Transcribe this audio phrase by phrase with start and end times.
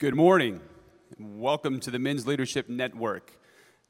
[0.00, 0.62] Good morning.
[1.18, 3.36] Welcome to the Men's Leadership Network.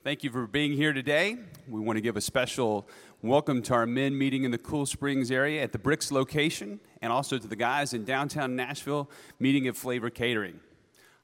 [0.03, 1.37] Thank you for being here today.
[1.69, 2.89] We want to give a special
[3.23, 7.13] welcome to our men meeting in the Cool Springs area at the Bricks location, and
[7.13, 9.09] also to the guys in downtown Nashville
[9.39, 10.59] meeting at Flavor Catering.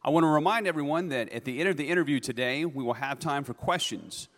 [0.05, 2.95] I want to remind everyone that at the end of the interview today, we will
[2.95, 4.29] have time for questions.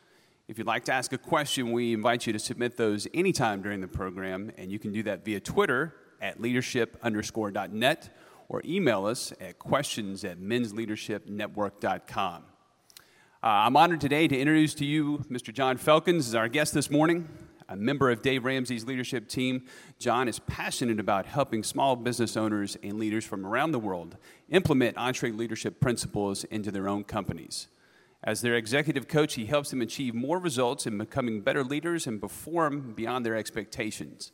[0.48, 3.83] If you'd like to ask a question, we invite you to submit those anytime during
[3.83, 8.08] the program, and you can do that via Twitter at leadership underscore net
[8.48, 12.44] or email us at questions at mensleadershipnetwork.com.
[13.40, 15.52] Uh, I'm honored today to introduce to you Mr.
[15.52, 17.28] John Felkins as our guest this morning.
[17.68, 19.66] A member of Dave Ramsey's leadership team,
[19.98, 24.16] John is passionate about helping small business owners and leaders from around the world
[24.48, 27.68] implement EntreLeadership principles into their own companies.
[28.24, 32.20] As their executive coach, he helps them achieve more results in becoming better leaders and
[32.20, 34.33] perform beyond their expectations.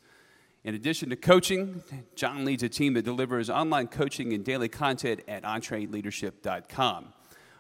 [0.65, 1.83] In addition to coaching,
[2.17, 7.13] John leads a team that delivers online coaching and daily content at EntreLeadership.com.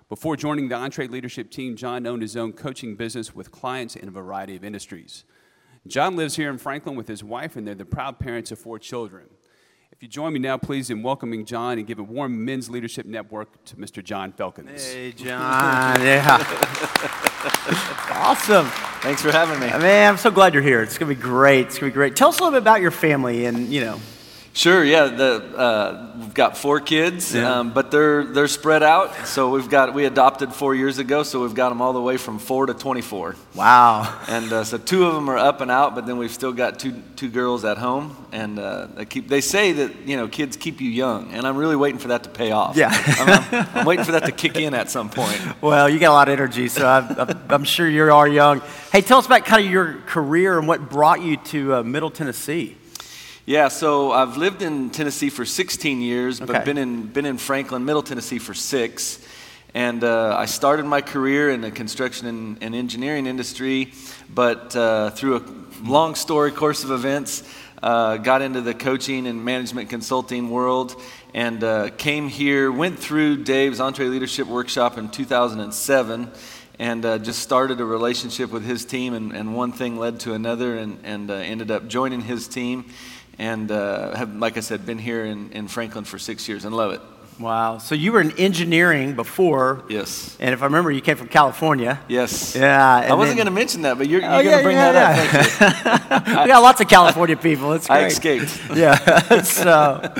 [0.08, 4.10] Before joining the EntreLeadership team, John owned his own coaching business with clients in a
[4.10, 5.24] variety of industries.
[5.86, 8.78] John lives here in Franklin with his wife, and they're the proud parents of four
[8.78, 9.26] children.
[9.92, 13.04] If you join me now, please, in welcoming John and give a warm Men's Leadership
[13.04, 14.02] Network to Mr.
[14.02, 14.92] John Felkins.
[14.92, 16.00] Hey, John.
[16.00, 17.30] yeah.
[17.44, 18.66] Awesome.
[19.00, 19.66] Thanks for having me.
[19.66, 20.82] Man, I'm so glad you're here.
[20.82, 21.66] It's going to be great.
[21.66, 22.16] It's going to be great.
[22.16, 24.00] Tell us a little bit about your family and, you know,
[24.56, 25.06] Sure, yeah.
[25.06, 27.58] The, uh, we've got four kids, yeah.
[27.58, 29.26] um, but they're they're spread out.
[29.26, 32.16] So we've got we adopted four years ago, so we've got them all the way
[32.16, 33.34] from four to 24.
[33.56, 34.16] Wow!
[34.28, 36.78] And uh, so two of them are up and out, but then we've still got
[36.78, 40.56] two two girls at home, and uh, they keep they say that you know kids
[40.56, 42.76] keep you young, and I'm really waiting for that to pay off.
[42.76, 45.42] Yeah, I'm, I'm, I'm waiting for that to kick in at some point.
[45.62, 48.62] Well, you got a lot of energy, so I'm, I'm sure you are young.
[48.92, 52.10] Hey, tell us about kind of your career and what brought you to uh, Middle
[52.10, 52.76] Tennessee.
[53.46, 56.64] Yeah, so I've lived in Tennessee for 16 years, but okay.
[56.64, 59.18] been in been in Franklin, Middle Tennessee for six.
[59.74, 63.92] And uh, I started my career in the construction and, and engineering industry,
[64.34, 67.42] but uh, through a long story course of events,
[67.82, 70.98] uh, got into the coaching and management consulting world,
[71.34, 72.72] and uh, came here.
[72.72, 76.30] Went through Dave's EntreLeadership Workshop in 2007
[76.76, 80.32] and uh, just started a relationship with his team, and, and one thing led to
[80.32, 82.86] another, and, and uh, ended up joining his team
[83.38, 86.74] and uh, have, like I said, been here in, in Franklin for six years and
[86.74, 87.00] love it.
[87.38, 87.78] Wow.
[87.78, 89.84] So you were in engineering before.
[89.88, 90.36] Yes.
[90.38, 92.00] And if I remember, you came from California.
[92.08, 92.54] Yes.
[92.54, 93.06] Yeah.
[93.08, 94.92] I wasn't going to mention that, but you're, you're oh, going to yeah, bring yeah,
[94.92, 96.16] that yeah.
[96.16, 96.26] up.
[96.44, 97.72] we got lots of California people.
[97.72, 97.96] It's great.
[97.96, 98.60] I escaped.
[98.74, 99.42] Yeah.
[99.42, 100.12] so,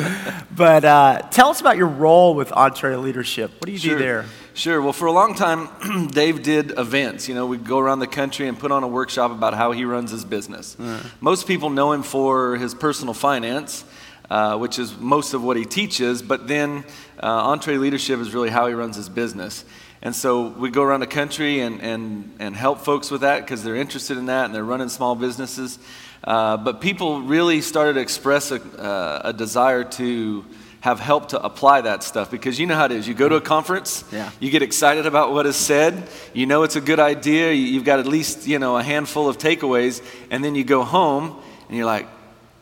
[0.56, 3.50] but uh, tell us about your role with EntreLeadership.
[3.50, 3.97] What do you sure.
[3.97, 4.24] do there?
[4.56, 4.81] Sure.
[4.81, 7.28] Well, for a long time, Dave did events.
[7.28, 9.84] You know, we'd go around the country and put on a workshop about how he
[9.84, 10.76] runs his business.
[11.20, 13.84] Most people know him for his personal finance,
[14.31, 16.84] uh, which is most of what he teaches, but then
[17.19, 19.65] uh, EntreLeadership is really how he runs his business.
[20.03, 23.65] And so we go around the country and, and, and help folks with that because
[23.65, 25.81] they're interested in that and they're running small businesses.
[26.22, 30.44] Uh, but people really started to express a, uh, a desire to
[30.84, 33.09] have helped to apply that stuff because you know how it is.
[33.09, 34.31] You go to a conference, yeah.
[34.39, 38.00] you get excited about what is said, you know it's a good idea, you've got
[38.00, 41.87] at least you know a handful of takeaways, and then you go home and you're
[41.87, 42.06] like,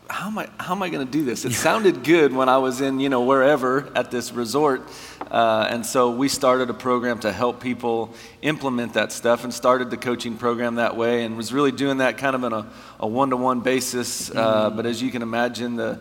[0.09, 1.43] how am I, how am I going to do this?
[1.43, 4.89] It sounded good when I was in, you know, wherever at this resort.
[5.29, 9.89] Uh, and so we started a program to help people implement that stuff and started
[9.89, 12.69] the coaching program that way and was really doing that kind of on a,
[13.01, 14.29] a one-to-one basis.
[14.29, 14.77] Uh, mm-hmm.
[14.77, 15.99] But as you can imagine, the,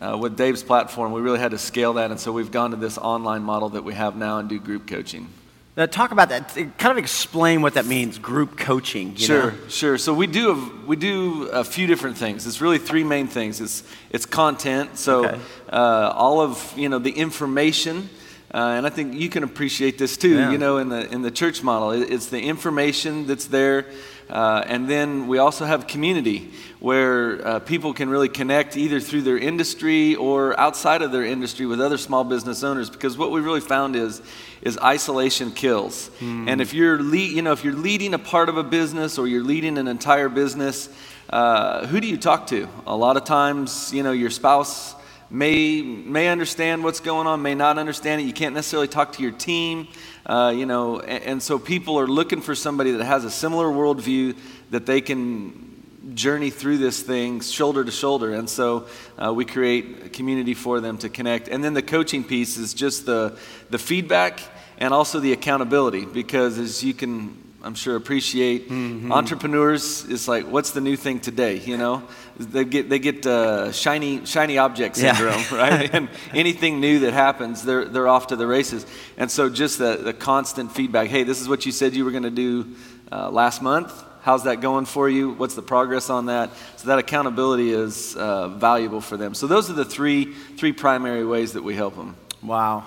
[0.00, 2.76] uh, with Dave's platform, we really had to scale that, and so we've gone to
[2.76, 5.28] this online model that we have now and do group coaching.
[5.76, 6.54] Now, talk about that.
[6.78, 9.14] Kind of explain what that means, group coaching.
[9.14, 9.68] sure, know?
[9.68, 9.98] sure.
[9.98, 12.46] So we do a, we do a few different things.
[12.46, 13.60] It's really three main things.
[13.60, 14.98] It's it's content.
[14.98, 15.40] So okay.
[15.70, 18.10] uh, all of you know the information.
[18.52, 20.34] Uh, and I think you can appreciate this too.
[20.34, 20.50] Yeah.
[20.50, 23.86] You know, in the in the church model, it's the information that's there,
[24.30, 29.22] uh, and then we also have community where uh, people can really connect either through
[29.22, 32.88] their industry or outside of their industry with other small business owners.
[32.88, 34.22] Because what we really found is
[34.62, 36.10] is isolation kills.
[36.20, 36.48] Mm.
[36.48, 39.26] And if you're lead, you know if you're leading a part of a business or
[39.26, 40.88] you're leading an entire business,
[41.30, 42.68] uh, who do you talk to?
[42.86, 44.94] A lot of times, you know, your spouse
[45.30, 48.24] may may understand what's going on, may not understand it.
[48.24, 49.88] You can't necessarily talk to your team,
[50.30, 53.66] uh, you know, and, and, so people are looking for somebody that has a similar
[53.66, 54.36] worldview
[54.70, 58.32] that they can journey through this thing shoulder to shoulder.
[58.34, 58.86] And so
[59.18, 61.48] uh, we create a community for them to connect.
[61.48, 63.36] And then the coaching piece is just the
[63.70, 64.40] the feedback
[64.78, 68.70] and also the accountability, because as you can I'm sure appreciate.
[68.70, 69.12] Mm-hmm.
[69.12, 71.58] Entrepreneurs, it's like, what's the new thing today?
[71.58, 72.02] You know,
[72.38, 75.56] they get they get uh, shiny shiny object syndrome, yeah.
[75.56, 75.90] right?
[75.92, 78.86] and anything new that happens, they're they're off to the races.
[79.18, 81.08] And so just the the constant feedback.
[81.08, 82.74] Hey, this is what you said you were going to do
[83.12, 83.92] uh, last month.
[84.22, 85.32] How's that going for you?
[85.32, 86.50] What's the progress on that?
[86.76, 89.34] So that accountability is uh, valuable for them.
[89.34, 92.16] So those are the three three primary ways that we help them.
[92.42, 92.84] Wow.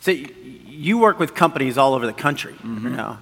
[0.00, 2.54] So you work with companies all over the country.
[2.54, 2.86] Mm-hmm.
[2.86, 3.18] You know?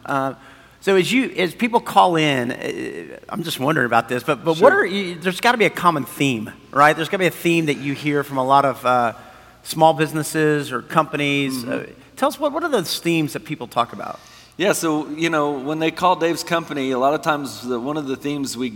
[0.84, 4.58] So as you as people call in, uh, I'm just wondering about this, but but
[4.58, 4.64] sure.
[4.64, 6.94] what are you, there's got to be a common theme, right?
[6.94, 9.14] There's got to be a theme that you hear from a lot of uh,
[9.62, 11.64] small businesses or companies.
[11.64, 11.90] Mm-hmm.
[11.90, 14.20] Uh, tell us what what are those themes that people talk about?
[14.58, 17.96] Yeah, so you know when they call Dave's company, a lot of times the, one
[17.96, 18.74] of the themes we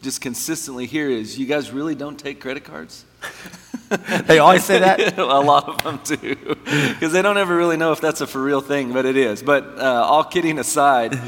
[0.00, 3.04] just consistently hear is, "You guys really don't take credit cards."
[4.24, 5.18] they always say that?
[5.18, 6.56] a lot of them do.
[6.90, 9.42] Because they don't ever really know if that's a for real thing, but it is.
[9.42, 11.18] But uh, all kidding aside,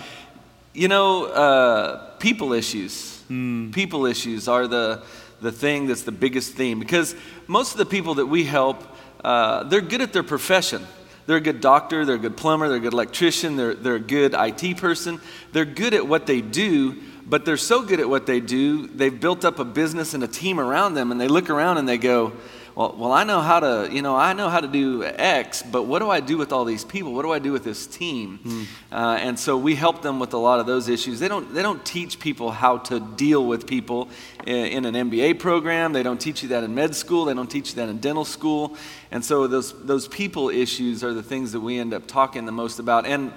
[0.74, 3.22] you know, uh, people issues.
[3.30, 3.72] Mm.
[3.72, 5.02] People issues are the,
[5.40, 6.78] the thing that's the biggest theme.
[6.78, 7.14] Because
[7.46, 8.82] most of the people that we help,
[9.22, 10.86] uh, they're good at their profession.
[11.26, 14.00] They're a good doctor, they're a good plumber, they're a good electrician, they're, they're a
[14.00, 15.20] good IT person.
[15.52, 19.18] They're good at what they do, but they're so good at what they do, they've
[19.18, 21.98] built up a business and a team around them, and they look around and they
[21.98, 22.32] go,
[22.74, 25.82] well, well, I know how to, you know, I know how to do X, but
[25.82, 27.12] what do I do with all these people?
[27.12, 28.40] What do I do with this team?
[28.42, 28.66] Mm.
[28.90, 31.20] Uh, and so we help them with a lot of those issues.
[31.20, 34.08] They don't, they don't teach people how to deal with people
[34.46, 35.92] in, in an MBA program.
[35.92, 37.26] They don't teach you that in med school.
[37.26, 38.76] They don't teach you that in dental school.
[39.10, 42.52] And so those, those people issues are the things that we end up talking the
[42.52, 43.04] most about.
[43.04, 43.32] And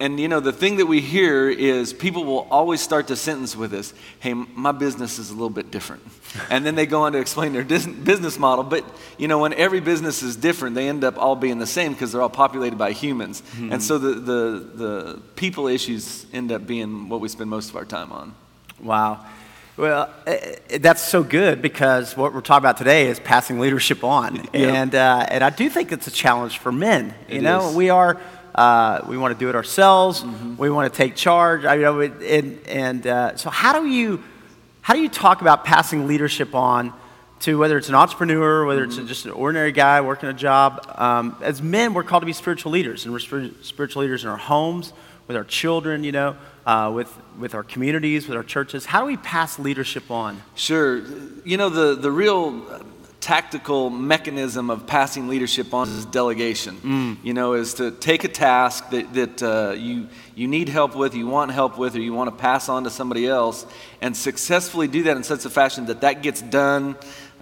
[0.00, 3.56] and you know, the thing that we hear is people will always start the sentence
[3.56, 6.02] with this Hey, my business is a little bit different.
[6.50, 8.64] And then they go on to explain their business model.
[8.64, 8.84] But,
[9.18, 12.10] you know, when every business is different, they end up all being the same because
[12.10, 13.40] they're all populated by humans.
[13.40, 13.72] Mm-hmm.
[13.72, 17.76] And so the, the, the people issues end up being what we spend most of
[17.76, 18.34] our time on.
[18.82, 19.24] Wow.
[19.76, 20.08] Well,
[20.68, 24.48] that's so good because what we're talking about today is passing leadership on.
[24.54, 24.74] Yep.
[24.74, 27.12] And, uh, and I do think it's a challenge for men.
[27.28, 27.74] You it know, is.
[27.74, 28.20] we are
[28.54, 30.22] uh, we want to do it ourselves.
[30.22, 30.56] Mm-hmm.
[30.56, 31.64] We want to take charge.
[31.64, 34.22] I know, and, and uh, so how do you
[34.82, 36.92] how do you talk about passing leadership on
[37.40, 39.00] to whether it's an entrepreneur, whether mm-hmm.
[39.00, 40.86] it's just an ordinary guy working a job?
[40.96, 44.36] Um, as men, we're called to be spiritual leaders, and we're spiritual leaders in our
[44.36, 44.92] homes,
[45.26, 46.04] with our children.
[46.04, 46.36] You know,
[46.66, 48.86] uh, with with our communities, with our churches.
[48.86, 50.40] How do we pass leadership on?
[50.54, 51.02] Sure.
[51.44, 52.52] You know, the the real
[53.24, 56.76] tactical mechanism of passing leadership on is delegation.
[56.76, 57.24] Mm.
[57.24, 61.14] You know, is to take a task that, that uh, you, you need help with,
[61.14, 63.64] you want help with, or you want to pass on to somebody else,
[64.02, 66.96] and successfully do that in such a fashion that that gets done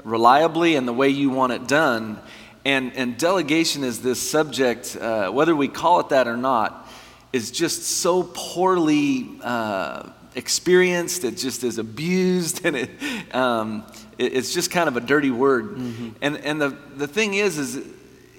[0.05, 2.21] reliably and the way you want it done.
[2.65, 6.89] And, and delegation is this subject, uh, whether we call it that or not,
[7.33, 11.25] is just so poorly uh, experienced.
[11.25, 12.91] It just is abused, and it,
[13.35, 13.85] um,
[14.19, 15.77] it's just kind of a dirty word.
[15.77, 16.09] Mm-hmm.
[16.21, 17.87] And, and the, the thing is, is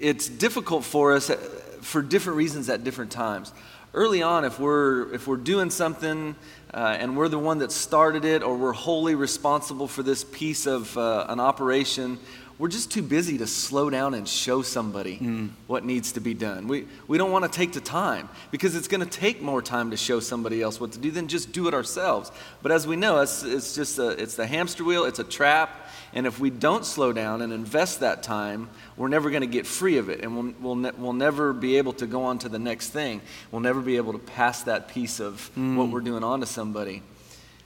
[0.00, 1.36] it's difficult for us uh,
[1.80, 3.52] for different reasons at different times.
[3.92, 6.34] Early on, if we're, if we're doing something
[6.72, 10.66] uh, and we're the one that started it or we're wholly responsible for this piece
[10.66, 12.18] of uh, an operation,
[12.58, 15.50] we're just too busy to slow down and show somebody mm.
[15.66, 16.68] what needs to be done.
[16.68, 19.90] We, we don't want to take the time because it's going to take more time
[19.90, 22.30] to show somebody else what to do than just do it ourselves.
[22.62, 25.90] But as we know, it's, it's just a, it's the hamster wheel, it's a trap.
[26.12, 29.66] And if we don't slow down and invest that time, we're never going to get
[29.66, 30.20] free of it.
[30.20, 33.20] And we'll, we'll, ne- we'll never be able to go on to the next thing.
[33.50, 35.74] We'll never be able to pass that piece of mm.
[35.74, 37.02] what we're doing on to somebody.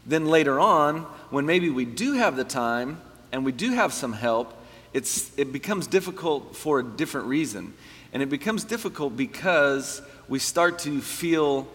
[0.06, 4.14] Then later on, when maybe we do have the time and we do have some
[4.14, 4.57] help,
[4.98, 7.72] it's, it becomes difficult for a different reason.
[8.12, 11.68] And it becomes difficult because we start to feel,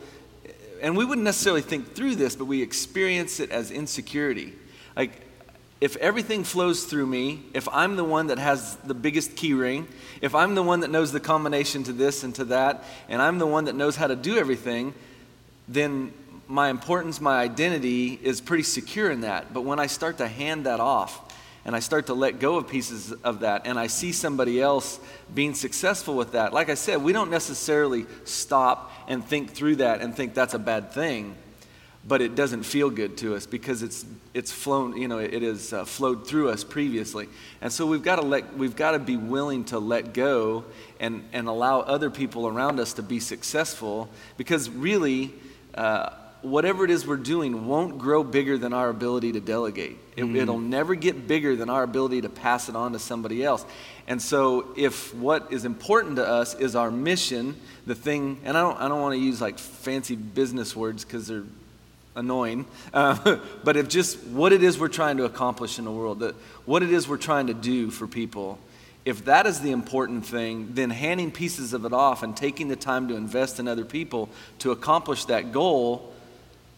[0.82, 4.52] and we wouldn't necessarily think through this, but we experience it as insecurity.
[4.98, 5.22] Like,
[5.80, 9.88] if everything flows through me, if I'm the one that has the biggest key ring,
[10.22, 13.38] if I'm the one that knows the combination to this and to that, and I'm
[13.38, 14.94] the one that knows how to do everything,
[15.70, 16.14] then
[16.50, 19.54] my importance, my identity is pretty secure in that.
[19.54, 21.33] But when I start to hand that off,
[21.66, 25.00] and I start to let go of pieces of that, and I see somebody else
[25.34, 26.54] being successful with that.
[26.54, 30.60] Like I said, we don't necessarily stop and think through that and think that's a
[30.60, 31.36] bad thing,
[32.06, 35.72] but it doesn't feel good to us because it's it's flown, you know, it has
[35.72, 37.30] uh, flowed through us previously,
[37.62, 40.66] and so we've got to let we've got to be willing to let go
[41.00, 45.34] and and allow other people around us to be successful because really.
[45.74, 46.10] Uh,
[46.44, 49.98] whatever it is we're doing won't grow bigger than our ability to delegate.
[50.16, 50.36] It, mm.
[50.36, 53.66] It'll never get bigger than our ability to pass it on to somebody else.
[54.08, 58.62] And so, if what is important to us is our mission, the thing, and I
[58.62, 61.46] don't, I don't want to use like fancy business words because they're
[62.16, 66.20] annoying, uh, but if just what it is we're trying to accomplish in the world,
[66.20, 66.36] that
[66.66, 68.60] what it is we're trying to do for people,
[69.06, 72.76] if that is the important thing, then handing pieces of it off and taking the
[72.76, 76.13] time to invest in other people to accomplish that goal,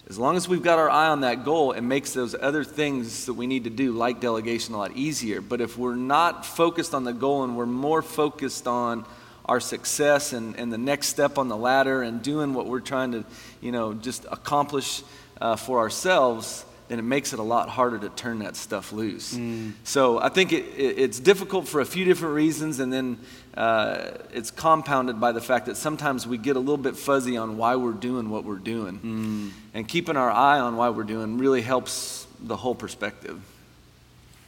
[0.08, 3.26] as long as we've got our eye on that goal, it makes those other things
[3.26, 5.40] that we need to do, like delegation, a lot easier.
[5.40, 9.04] But if we're not focused on the goal and we're more focused on
[9.46, 13.12] our success and, and the next step on the ladder and doing what we're trying
[13.12, 13.24] to,
[13.60, 15.02] you know, just accomplish
[15.40, 19.34] uh, for ourselves, then it makes it a lot harder to turn that stuff loose.
[19.34, 19.72] Mm.
[19.82, 23.18] So I think it, it, it's difficult for a few different reasons, and then
[23.56, 27.56] uh, it's compounded by the fact that sometimes we get a little bit fuzzy on
[27.56, 28.98] why we're doing what we're doing.
[28.98, 29.50] Mm.
[29.72, 33.40] And keeping our eye on why we're doing really helps the whole perspective.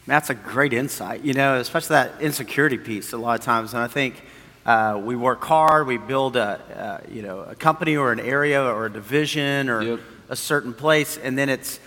[0.06, 3.72] That's a great insight, you know, especially that insecurity piece a lot of times.
[3.74, 4.22] And I think
[4.64, 6.60] uh, we work hard, we build a,
[7.06, 10.00] uh, you know, a company or an area or a division or yep.
[10.28, 11.80] a certain place, and then it's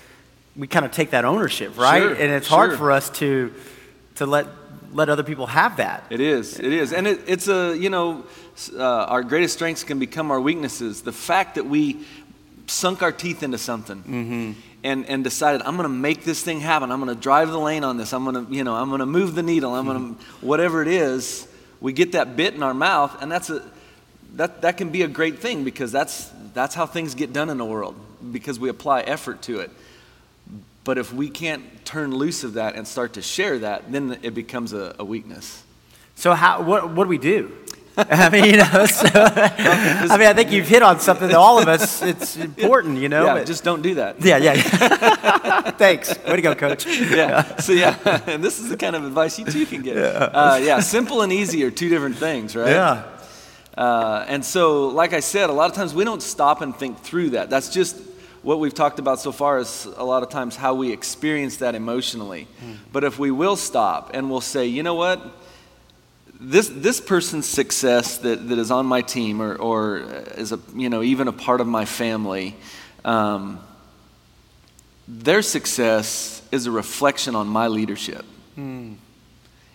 [0.55, 2.01] we kind of take that ownership, right?
[2.01, 2.57] Sure, and it's sure.
[2.57, 3.53] hard for us to
[4.15, 4.47] to let
[4.93, 6.05] let other people have that.
[6.09, 6.59] It is.
[6.59, 8.25] It is, and it, it's a you know
[8.73, 11.01] uh, our greatest strengths can become our weaknesses.
[11.01, 12.05] The fact that we
[12.67, 13.97] sunk our teeth into something.
[13.97, 14.51] Mm-hmm.
[14.83, 16.91] And, and decided I'm going to make this thing happen.
[16.91, 18.13] I'm going to drive the lane on this.
[18.13, 19.75] I'm going to you know I'm going to move the needle.
[19.75, 20.47] I'm going to mm-hmm.
[20.47, 21.47] whatever it is.
[21.79, 23.61] We get that bit in our mouth, and that's a
[24.37, 27.59] that that can be a great thing because that's that's how things get done in
[27.59, 27.95] the world
[28.31, 29.69] because we apply effort to it.
[30.83, 34.33] But if we can't turn loose of that and start to share that, then it
[34.33, 35.63] becomes a, a weakness.
[36.15, 37.51] So how, what, what do we do?
[37.97, 41.59] I mean, you know, so, I mean, I think you've hit on something that all
[41.59, 43.25] of us, it's important, you know.
[43.25, 44.23] Yeah, but, just don't do that.
[44.23, 44.53] Yeah, yeah.
[44.53, 45.71] yeah.
[45.77, 46.17] Thanks.
[46.25, 46.85] Way to go, coach.
[46.85, 47.57] Yeah.
[47.57, 47.97] So, yeah,
[48.27, 49.97] and this is the kind of advice you too can get.
[49.97, 50.01] Yeah.
[50.01, 52.69] Uh, yeah, simple and easy are two different things, right?
[52.69, 53.03] Yeah.
[53.77, 56.99] Uh, and so, like I said, a lot of times we don't stop and think
[56.99, 57.49] through that.
[57.49, 57.97] That's just
[58.43, 61.75] what we've talked about so far is a lot of times how we experience that
[61.75, 62.47] emotionally.
[62.63, 62.77] Mm.
[62.91, 65.21] But if we will stop and we'll say, you know what?
[66.39, 69.99] This, this person's success that, that is on my team or, or
[70.37, 72.55] is a, you know, even a part of my family,
[73.05, 73.59] um,
[75.07, 78.25] their success is a reflection on my leadership.
[78.57, 78.95] Mm.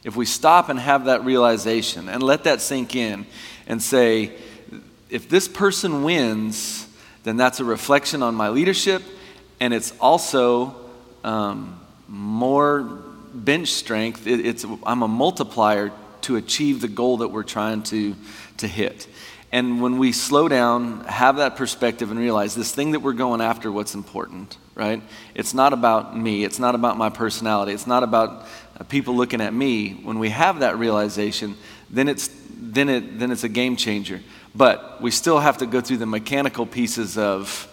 [0.02, 3.26] If we stop and have that realization and let that sink in
[3.68, 4.32] and say,
[5.08, 6.85] if this person wins,
[7.26, 9.02] then that's a reflection on my leadership,
[9.58, 10.76] and it's also
[11.24, 12.82] um, more
[13.34, 14.28] bench strength.
[14.28, 15.90] It, it's, I'm a multiplier
[16.22, 18.14] to achieve the goal that we're trying to,
[18.58, 19.08] to hit.
[19.50, 23.40] And when we slow down, have that perspective, and realize this thing that we're going
[23.40, 25.02] after, what's important, right?
[25.34, 26.44] It's not about me.
[26.44, 27.72] It's not about my personality.
[27.72, 28.46] It's not about
[28.78, 29.94] uh, people looking at me.
[30.04, 31.56] When we have that realization,
[31.90, 34.20] then it's, then it, then it's a game changer.
[34.56, 37.68] But we still have to go through the mechanical pieces of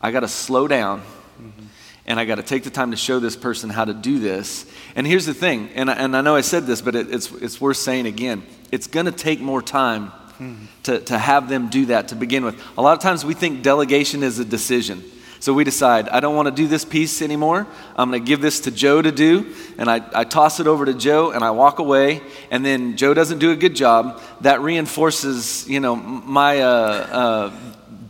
[0.00, 1.66] I got to slow down mm-hmm.
[2.06, 4.64] and I got to take the time to show this person how to do this.
[4.96, 7.30] And here's the thing, and I, and I know I said this, but it, it's,
[7.32, 8.44] it's worth saying again.
[8.72, 10.64] It's going to take more time mm-hmm.
[10.84, 12.60] to, to have them do that to begin with.
[12.78, 15.04] A lot of times we think delegation is a decision.
[15.42, 17.66] So we decide, I don't want to do this piece anymore.
[17.96, 19.52] I'm going to give this to Joe to do.
[19.76, 22.22] And I, I toss it over to Joe and I walk away.
[22.52, 24.22] And then Joe doesn't do a good job.
[24.42, 27.52] That reinforces, you know, my uh, uh,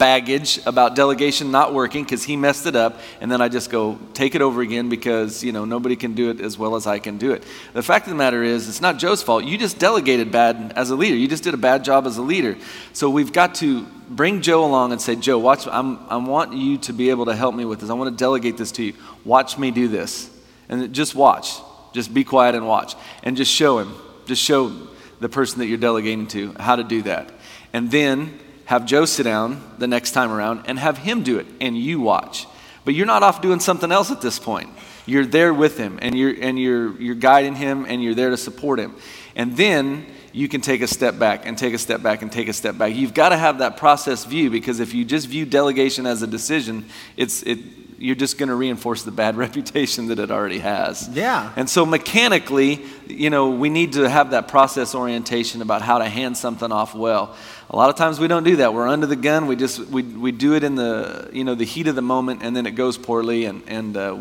[0.03, 3.97] baggage about delegation not working because he messed it up, and then I just go
[4.15, 6.99] take it over again because you know nobody can do it as well as I
[6.99, 7.45] can do it.
[7.73, 9.45] The fact of the matter is, it's not Joe's fault.
[9.45, 11.15] You just delegated bad as a leader.
[11.15, 12.57] You just did a bad job as a leader.
[12.93, 15.69] So we've got to bring Joe along and say, Joe, watch.
[15.69, 17.89] I'm, I want you to be able to help me with this.
[17.89, 18.95] I want to delegate this to you.
[19.25, 20.29] Watch me do this,
[20.69, 21.61] and just watch.
[21.93, 23.95] Just be quiet and watch, and just show him.
[24.27, 24.73] Just show
[25.21, 27.31] the person that you're delegating to how to do that,
[27.73, 28.41] and then
[28.73, 32.01] have Joe sit down the next time around and have him do it, and you
[32.01, 32.47] watch.
[32.87, 34.71] But you're not off doing something else at this point.
[35.05, 38.39] You're there with him, and you're, and you're, you're guiding him, and you're there to
[38.39, 38.97] support him.
[39.37, 42.49] And then you can take a step back and take a step back and take
[42.49, 42.95] a step back.
[42.95, 46.27] You've got to have that process view because if you just view delegation as a
[46.27, 46.87] decision,
[47.19, 47.59] it's, it,
[48.03, 51.09] you're just going to reinforce the bad reputation that it already has.
[51.13, 51.53] Yeah.
[51.55, 56.09] And so mechanically, you know, we need to have that process orientation about how to
[56.09, 57.37] hand something off well.
[57.71, 58.75] A lot of times we don't do that.
[58.75, 59.47] We're under the gun.
[59.47, 62.43] We just we, we do it in the you know the heat of the moment,
[62.43, 64.19] and then it goes poorly, and and uh,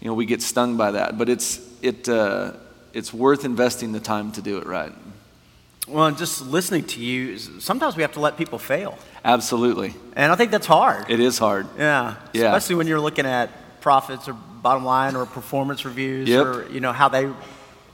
[0.00, 1.16] you know we get stung by that.
[1.16, 2.54] But it's it uh,
[2.92, 4.92] it's worth investing the time to do it right.
[5.92, 8.98] Well, just listening to you, sometimes we have to let people fail.
[9.24, 9.94] Absolutely.
[10.16, 11.10] And I think that's hard.
[11.10, 11.66] It is hard.
[11.78, 12.16] Yeah.
[12.32, 12.44] Yeah.
[12.46, 13.50] Especially when you're looking at
[13.82, 16.46] profits or bottom line or performance reviews Yep.
[16.46, 17.26] or, you know, how they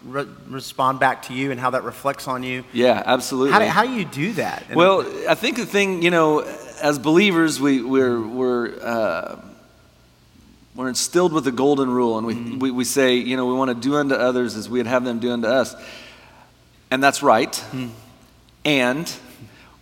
[0.04, 2.62] re- respond back to you and how that reflects on you.
[2.72, 3.52] Yeah, absolutely.
[3.52, 4.64] How do, how do you do that?
[4.68, 6.40] And- Well, I think the thing, you know,
[6.80, 9.40] as believers, we, we're, we're, uh,
[10.76, 13.70] we're instilled with the golden rule, and we, we, we say, you know, we want
[13.70, 15.74] to do unto others as we'd have them do unto us.
[16.90, 17.62] And that's right.
[18.64, 19.12] And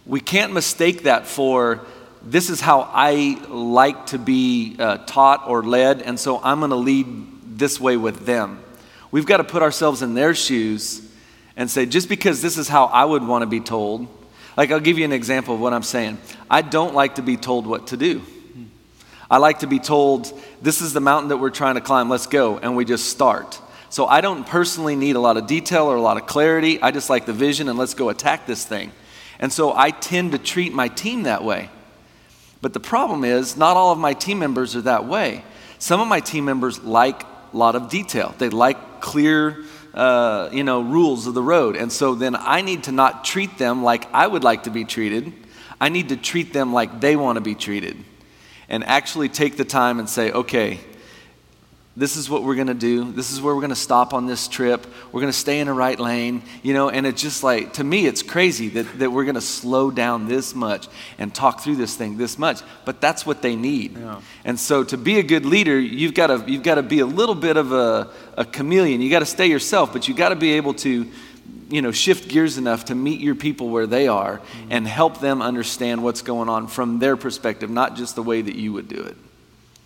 [0.05, 1.81] we can't mistake that for
[2.23, 6.71] this is how I like to be uh, taught or led, and so I'm going
[6.71, 7.07] to lead
[7.59, 8.63] this way with them.
[9.13, 11.09] We've got to put ourselves in their shoes
[11.57, 14.09] and say, just because this is how I would want to be told,
[14.57, 16.19] like I'll give you an example of what I'm saying.
[16.51, 18.23] I don't like to be told what to do.
[19.31, 20.33] I like to be told,
[20.63, 23.61] this is the mountain that we're trying to climb, let's go, and we just start.
[23.89, 26.81] So I don't personally need a lot of detail or a lot of clarity.
[26.83, 28.93] I just like the vision and let's go attack this thing.
[29.39, 31.71] And so I tend to treat my team that way.
[32.63, 35.45] But the problem is, not all of my team members are that way.
[35.79, 38.35] Some of my team members like a lot of detail.
[38.39, 39.65] They like clear,
[39.95, 41.77] uh, you know, rules of the road.
[41.77, 44.85] And so then I need to not treat them like I would like to be
[44.85, 45.33] treated.
[45.81, 47.97] I need to treat them like they want to be treated.
[48.69, 50.81] And actually take the time and say, okay,
[51.97, 53.11] this is what we're going to do.
[53.11, 54.87] This is where we're going to stop on this trip.
[55.13, 57.85] We're going to stay in the right lane, you know, and it's just like, to
[57.85, 61.77] me, it's crazy that, that we're going to slow down this much and talk through
[61.77, 62.61] this thing this much.
[62.85, 63.97] But that's what they need.
[63.97, 64.21] Yeah.
[64.45, 67.07] And so to be a good leader, you've got to, you've got to be a
[67.07, 69.01] little bit of a, a chameleon.
[69.01, 71.11] You got to stay yourself, but you got to be able to,
[71.71, 74.69] you know, shift gears enough to meet your people where they are mm-hmm.
[74.71, 78.55] and help them understand what's going on from their perspective, not just the way that
[78.55, 79.17] you would do it.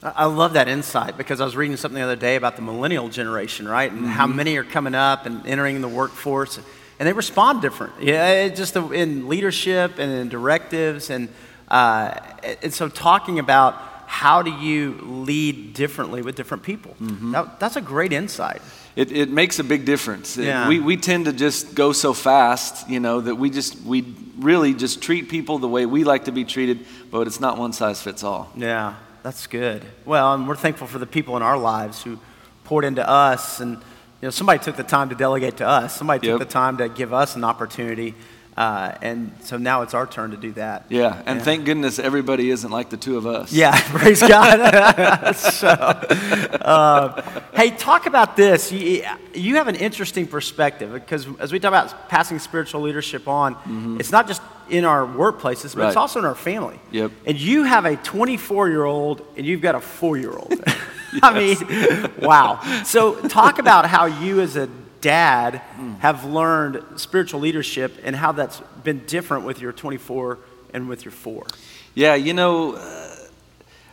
[0.03, 3.09] I love that insight because I was reading something the other day about the millennial
[3.11, 3.91] generation, right?
[3.93, 6.59] And how many are coming up and entering the workforce,
[6.99, 7.93] and they respond different.
[8.01, 11.29] Yeah, just in leadership and in directives, and
[11.69, 12.19] uh,
[12.63, 13.75] and so talking about
[14.07, 16.97] how do you lead differently with different people.
[17.33, 18.61] That, that's a great insight.
[18.97, 20.37] It, it makes a big difference.
[20.37, 20.67] It- Yeah.
[20.69, 24.05] we, we tend to just go so fast, you know, that we just, we
[24.39, 26.81] really just treat people the way we like to be treated,
[27.13, 28.51] but it's not one size fits all.
[28.57, 29.85] Yeah, that's good.
[30.05, 32.19] Well, and we're thankful for the people in our lives who
[32.65, 35.97] poured into us, and you know, somebody took the time to delegate to us.
[35.97, 36.49] Somebody took Yep.
[36.49, 38.15] the time to give us an opportunity,
[38.61, 40.85] uh, and so now it's our turn to do that.
[40.91, 43.55] Yeah, and thank goodness everybody isn't like the two of us.
[43.55, 45.33] Yeah, praise God.
[45.37, 48.71] so, uh, hey, talk about this.
[48.71, 53.97] You, you have an interesting perspective because as we talk about passing spiritual leadership on,
[53.99, 55.99] it's not just in our workplaces, but it's Mm-hmm.
[55.99, 56.79] Also in our family.
[56.93, 57.13] Yep.
[57.25, 60.53] And you have a 24 year old and you've got a four year old.
[61.23, 62.61] I mean, wow.
[62.85, 64.69] So, talk about how you as a
[65.01, 65.99] dad Mm.
[66.01, 70.39] have learned spiritual leadership and how that's been different with your 24
[70.75, 71.47] and with your four.
[71.95, 73.17] Yeah, you know, uh,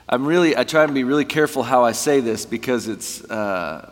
[0.10, 3.92] I'm really, I try to be really careful how I say this because it's, uh,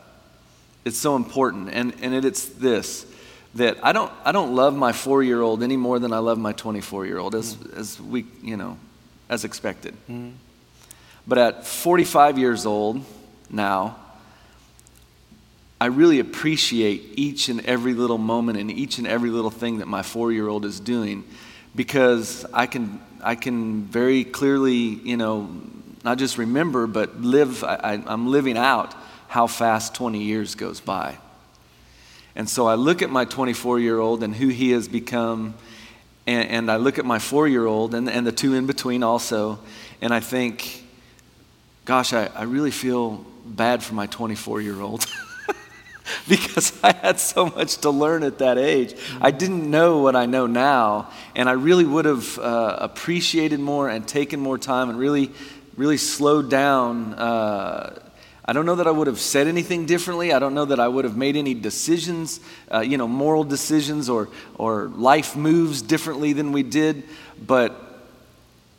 [0.85, 1.69] it's so important.
[1.71, 3.05] And, and it, it's this
[3.55, 6.37] that I don't, I don't love my four year old any more than I love
[6.37, 8.77] my 24 year old, as, as we, you know,
[9.29, 9.95] as expected.
[11.27, 13.01] But at 45 years old
[13.49, 13.95] now,
[15.79, 19.87] I really appreciate each and every little moment and each and every little thing that
[19.87, 21.25] my four year old is doing
[21.75, 25.49] because I can, I can very clearly, you know,
[26.05, 28.95] not just remember, but live, I, I'm living out
[29.27, 31.17] how fast 20 years goes by.
[32.37, 35.55] And so I look at my 24 year old and who he has become,
[36.25, 39.03] and, and I look at my four year old and, and the two in between
[39.03, 39.59] also,
[40.01, 40.85] and I think,
[41.83, 45.05] gosh, I, I really feel bad for my 24 year old.
[46.27, 48.95] because I had so much to learn at that age.
[49.21, 53.89] I didn't know what I know now, and I really would have uh, appreciated more
[53.89, 55.31] and taken more time and really,
[55.77, 57.13] really slowed down.
[57.13, 57.99] Uh,
[58.47, 60.31] I don't know that I would have said anything differently.
[60.31, 62.39] I don't know that I would have made any decisions,
[62.71, 67.03] uh, you know, moral decisions or, or life moves differently than we did.
[67.43, 67.81] But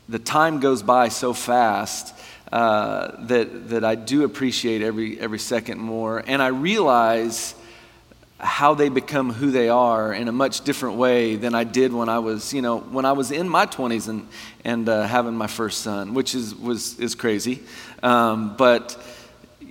[0.09, 2.16] the time goes by so fast
[2.53, 6.23] uh, that, that I do appreciate every, every second more.
[6.27, 7.55] And I realize
[8.39, 12.09] how they become who they are in a much different way than I did when
[12.09, 14.29] I was, you know, when I was in my 20s and,
[14.65, 17.63] and uh, having my first son, which is, was, is crazy.
[18.03, 18.97] Um, but,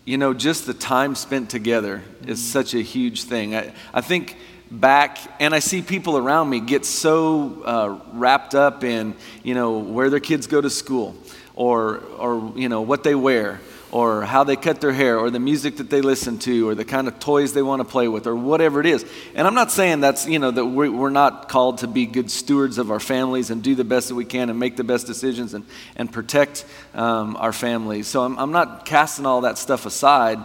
[0.04, 3.56] you know, just the time spent together is such a huge thing.
[3.56, 4.36] I, I think
[4.72, 9.78] back and I see people around me get so uh, wrapped up in, you know,
[9.78, 11.16] where their kids go to school
[11.56, 13.60] or, or you know, what they wear
[13.92, 16.84] or how they cut their hair or the music that they listen to or the
[16.84, 19.06] kind of toys they want to play with or whatever it is.
[19.36, 22.78] And I'm not saying that's, you know, that we're not called to be good stewards
[22.78, 25.54] of our families and do the best that we can and make the best decisions
[25.54, 25.66] and,
[25.96, 28.08] and protect um, our families.
[28.08, 30.40] So I'm, I'm not casting all that stuff aside.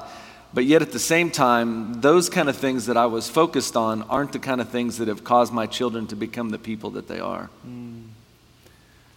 [0.53, 4.03] But yet at the same time, those kind of things that I was focused on
[4.03, 7.07] aren't the kind of things that have caused my children to become the people that
[7.07, 7.51] they are.
[7.67, 8.09] Mm.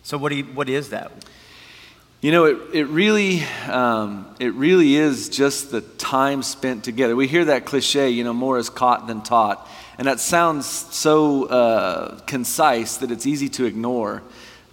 [0.03, 1.11] So what, do you, what is that?
[2.23, 7.17] You know, it, it, really, um, it really is just the time spent together.
[7.17, 9.69] We hear that cliche, you know, more is caught than taught.
[9.97, 14.23] And that sounds so uh, concise that it's easy to ignore.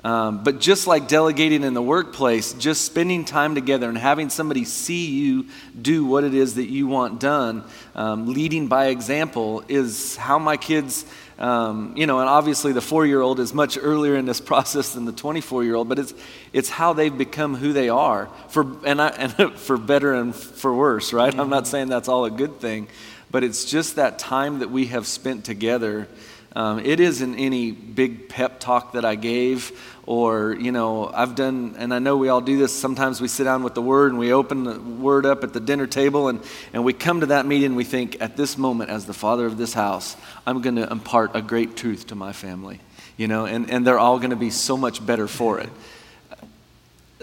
[0.05, 4.65] Um, but just like delegating in the workplace, just spending time together and having somebody
[4.65, 5.47] see you
[5.83, 7.65] do what it is that you want done,
[7.97, 11.05] um, leading by example, is how my kids
[11.41, 14.93] um, you know, and obviously the four year old is much earlier in this process
[14.93, 16.15] than the 24 year old, but it's,
[16.53, 20.75] it's how they've become who they are, for, and, I, and for better and for
[20.75, 21.33] worse, right?
[21.33, 21.41] Mm-hmm.
[21.41, 21.71] I'm not mm-hmm.
[21.71, 22.89] saying that's all a good thing,
[23.31, 26.09] but it's just that time that we have spent together.
[26.57, 29.73] Um, it isn't any big pep talk that I gave
[30.11, 33.45] or you know i've done and i know we all do this sometimes we sit
[33.45, 36.41] down with the word and we open the word up at the dinner table and,
[36.73, 39.47] and we come to that meeting and we think at this moment as the father
[39.47, 40.17] of this house
[40.49, 42.81] i'm going to impart a great truth to my family
[43.17, 45.69] you know and, and they're all going to be so much better for it.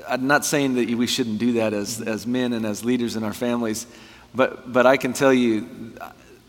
[0.08, 3.24] I'm not saying that we shouldn't do that as, as men and as leaders in
[3.26, 3.86] our families
[4.34, 5.94] but, but i can tell you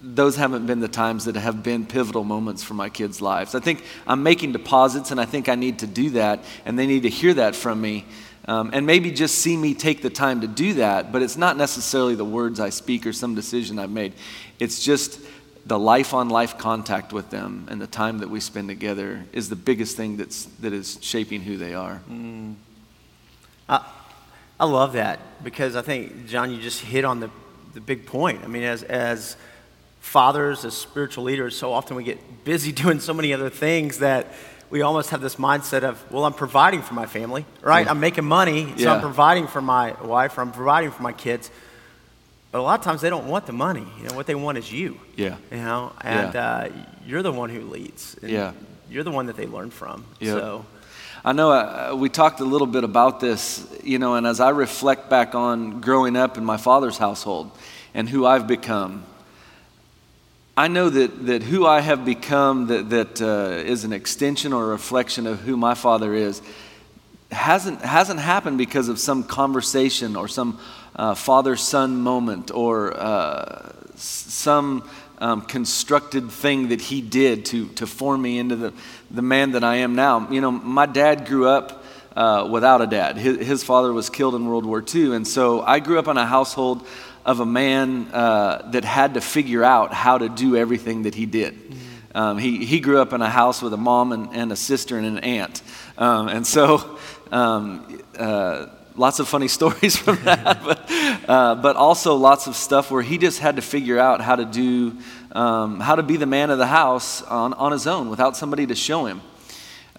[0.03, 3.55] those haven't been the times that have been pivotal moments for my kids' lives.
[3.55, 6.87] I think I'm making deposits, and I think I need to do that, and they
[6.87, 8.05] need to hear that from me.
[8.47, 11.59] Um, and maybe just see me take the time to do that, but it's not
[11.59, 14.15] necessarily the words I speak or some decision I've made.
[14.59, 15.21] It's just
[15.67, 19.51] the life on life contact with them and the time that we spend together is
[19.51, 22.01] the biggest thing that's, that is shaping who they are.
[22.11, 22.55] Mm.
[23.69, 23.85] I,
[24.59, 27.29] I love that because I think, John, you just hit on the,
[27.75, 28.45] the big point.
[28.45, 29.37] I mean, as, as
[30.09, 34.33] fathers, as spiritual leaders, so often we get busy doing so many other things that
[34.71, 37.87] we almost have this mindset of, well, I'm providing for my family, right?
[37.87, 37.90] Yeah.
[37.90, 38.94] I'm making money, so yeah.
[38.94, 41.51] I'm providing for my wife, or I'm providing for my kids.
[42.51, 43.87] But a lot of times they don't want the money.
[43.99, 45.01] You know, what they want is you.
[45.16, 45.37] Yeah.
[45.51, 46.47] You know, and yeah.
[46.47, 46.68] uh,
[47.07, 48.16] you're the one who leads.
[48.23, 48.53] yeah.
[48.90, 50.07] You're the one that they learn from.
[50.21, 50.38] Yep.
[50.38, 50.66] So.
[51.23, 54.49] I know uh, we talked a little bit about this, you know, and as I
[54.49, 57.51] reflect back on growing up in my father's household
[57.92, 59.05] and who I've become,
[60.59, 64.64] I know that, that who I have become that, that uh, is an extension or
[64.64, 66.42] a reflection of who my father is
[67.31, 70.59] hasn't, hasn't happened because of some conversation or some
[70.97, 74.83] uh, father son moment or uh, some
[75.18, 78.73] um, constructed thing that he did to, to form me into the,
[79.12, 80.29] the man that I am now.
[80.29, 81.85] You know, my dad grew up
[82.16, 83.16] uh, without a dad.
[83.16, 86.16] His, his, father was killed in World War II, and so I grew up in
[86.16, 86.85] a household
[87.29, 91.27] of a man uh, that had to figure out how to do everything that he
[91.27, 91.59] did.
[92.14, 94.97] Um, he, he grew up in a house with a mom and, and a sister
[94.97, 95.61] and an aunt.
[95.99, 96.99] Um, and so,
[97.31, 100.91] um, uh, lots of funny stories from that, but,
[101.29, 104.47] uh, but also lots of stuff where he just had to figure out how to
[104.47, 104.97] do,
[105.33, 108.67] um, how to be the man of the house on, on his own without somebody
[108.67, 109.21] to show him.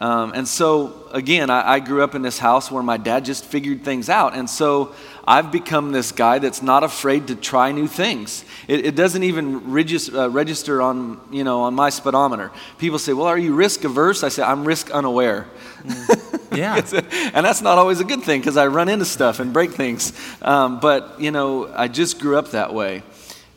[0.02, 3.44] Um, and so, again, I, I, grew up in this house where my dad just
[3.44, 4.34] figured things out.
[4.34, 4.96] And so
[5.28, 8.46] I've become this guy that's not afraid to try new things.
[8.70, 12.50] It, it doesn't even register, uh, register on, you know, on my speedometer.
[12.78, 14.24] People say, well, are you risk averse?
[14.24, 15.48] I say, I'm risk unaware.
[15.84, 16.58] Mm.
[16.58, 16.76] Yeah.
[17.34, 20.14] and that's not always a good thing because I run into stuff and break things.
[20.42, 23.04] Um, but, you know, I just grew up that way.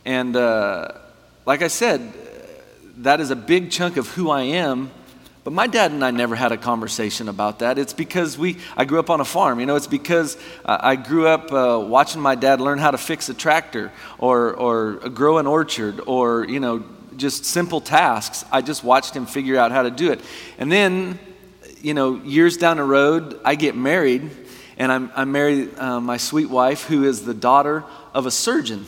[0.05, 0.89] And uh,
[1.47, 2.13] like I said,
[2.99, 4.91] that is a big chunk of who I am
[5.45, 7.77] but my dad and I never had a conversation about that.
[7.77, 9.59] It's because we, I grew up on a farm.
[9.59, 12.99] You know, it's because uh, I grew up uh, watching my dad learn how to
[12.99, 16.85] fix a tractor or, or grow an orchard or, you know,
[17.17, 18.45] just simple tasks.
[18.53, 20.21] I just watched him figure out how to do it.
[20.59, 21.19] And then,
[21.81, 24.31] you know, years down the road, I get married
[24.77, 28.87] and I'm, I marry uh, my sweet wife who is the daughter of a surgeon.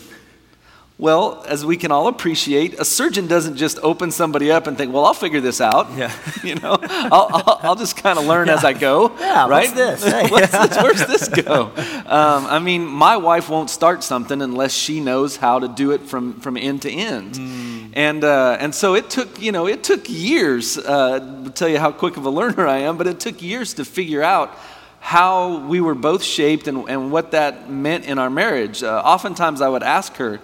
[0.97, 4.93] Well, as we can all appreciate, a surgeon doesn't just open somebody up and think,
[4.93, 6.13] "Well, I'll figure this out." Yeah.
[6.45, 8.55] you know, I'll, I'll, I'll just kind of learn yeah.
[8.55, 9.11] as I go.
[9.19, 9.49] Yeah.
[9.49, 9.69] Right.
[9.69, 10.05] What's this?
[10.15, 10.29] Hey.
[10.31, 10.77] what's this?
[10.77, 11.73] Where's this go?
[12.07, 16.03] Um, I mean, my wife won't start something unless she knows how to do it
[16.03, 17.35] from from end to end.
[17.35, 17.91] Mm.
[17.95, 21.81] And uh, and so it took you know it took years uh, to tell you
[21.81, 24.57] how quick of a learner I am, but it took years to figure out
[25.01, 28.83] how we were both shaped and, and what that meant in our marriage.
[28.83, 30.41] Uh, oftentimes, I would ask her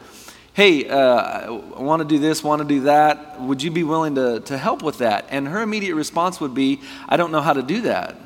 [0.53, 3.41] hey, uh, I want to do this, want to do that.
[3.41, 5.27] Would you be willing to, to help with that?
[5.31, 8.17] And her immediate response would be, I don't know how to do that.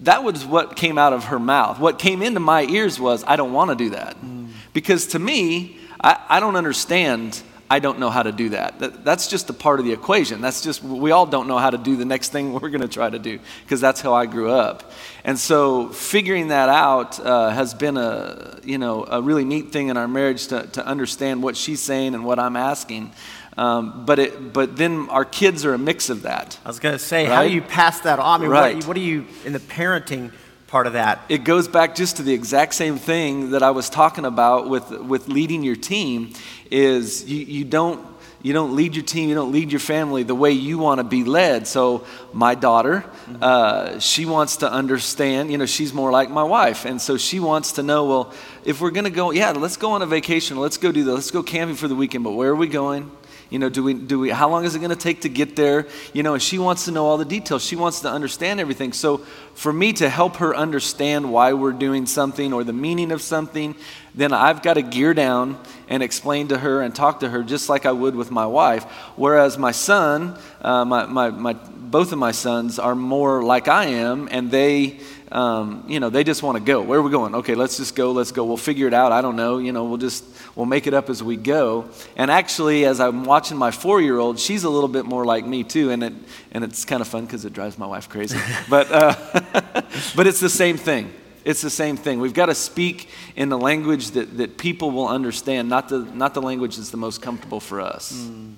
[0.00, 1.78] that was what came out of her mouth.
[1.78, 4.16] What came into my ears was, I don't want to do that.
[4.20, 4.48] Mm.
[4.72, 8.80] Because to me, I, I don't understand I don't know how to do that.
[8.80, 9.02] that.
[9.02, 10.42] That's just a part of the equation.
[10.42, 12.86] That's just, we all don't know how to do the next thing we're going to
[12.86, 14.92] try to do because that's how I grew up.
[15.24, 19.88] And so figuring that out uh, has been a, you know, a really neat thing
[19.88, 23.10] in our marriage to, to understand what she's saying and what I'm asking.
[23.56, 26.58] Um, but, it, but then our kids are a mix of that.
[26.66, 27.34] I was going to say, right?
[27.34, 28.40] how do you pass that on?
[28.40, 28.76] I mean, right.
[28.76, 30.30] what, what do you, in the parenting
[30.72, 31.20] part of that?
[31.28, 34.90] It goes back just to the exact same thing that I was talking about with,
[34.90, 36.32] with leading your team
[36.70, 38.06] is you, you don't
[38.40, 41.04] you don't lead your team, you don't lead your family the way you want to
[41.04, 41.68] be led.
[41.68, 43.04] So, my daughter,
[43.40, 46.84] uh, she wants to understand, you know, she's more like my wife.
[46.84, 49.92] And so she wants to know, well, if we're going to go, yeah, let's go
[49.92, 52.50] on a vacation, let's go do that, let's go camping for the weekend, but where
[52.50, 53.12] are we going?
[53.52, 55.56] You know, do we, do we, how long is it going to take to get
[55.56, 55.86] there?
[56.14, 57.62] You know, and she wants to know all the details.
[57.62, 58.94] She wants to understand everything.
[58.94, 59.18] So
[59.52, 63.74] for me to help her understand why we're doing something or the meaning of something,
[64.14, 67.68] then I've got to gear down and explain to her and talk to her just
[67.68, 68.84] like I would with my wife.
[69.16, 73.84] Whereas my son, uh, my, my, my, both of my sons are more like I
[73.84, 74.98] am, and they,
[75.32, 76.82] um, you know, they just want to go.
[76.82, 77.34] Where are we going?
[77.36, 78.12] Okay, let's just go.
[78.12, 78.44] Let's go.
[78.44, 79.12] We'll figure it out.
[79.12, 79.58] I don't know.
[79.58, 81.88] You know, we'll just we'll make it up as we go.
[82.16, 85.90] And actually, as I'm watching my four-year-old, she's a little bit more like me too,
[85.90, 86.12] and it
[86.52, 88.38] and it's kind of fun because it drives my wife crazy.
[88.68, 89.14] but uh,
[90.14, 91.12] but it's the same thing.
[91.44, 92.20] It's the same thing.
[92.20, 96.34] We've got to speak in the language that, that people will understand, not the, not
[96.34, 98.12] the language that's the most comfortable for us.
[98.12, 98.54] Mm.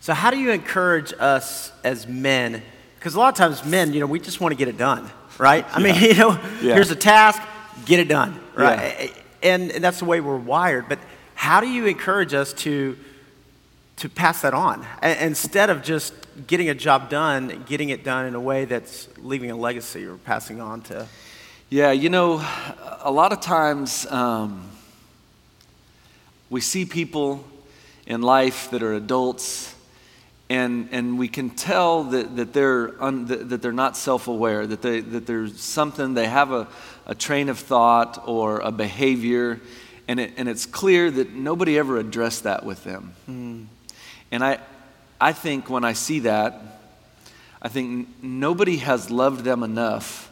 [0.00, 2.62] So, how do you encourage us as men?
[2.98, 5.10] Because a lot of times, men, you know, we just want to get it done,
[5.38, 5.66] right?
[5.70, 6.74] I mean, you know, yeah.
[6.74, 7.42] here's a task,
[7.84, 9.10] get it done, right?
[9.10, 9.10] Yeah.
[9.42, 10.88] And, and that's the way we're wired.
[10.88, 10.98] But
[11.34, 12.96] how do you encourage us to,
[13.96, 14.86] to pass that on?
[15.02, 16.14] instead of just
[16.46, 20.16] getting a job done, getting it done in a way that's leaving a legacy or
[20.16, 21.06] passing on to.
[21.70, 22.44] Yeah, you know,
[23.00, 24.68] a lot of times um,
[26.50, 27.44] we see people
[28.06, 29.74] in life that are adults
[30.48, 34.66] and, and we can tell that, that, they're un, that, that, they're not self aware,
[34.66, 36.68] that, they, that there's something, they have a,
[37.06, 39.60] a train of thought or a behavior,
[40.06, 43.12] and, it, and it's clear that nobody ever addressed that with them.
[43.28, 43.66] Mm.
[44.30, 44.60] And I,
[45.20, 46.60] I think when I see that,
[47.60, 50.30] I think nobody has loved them enough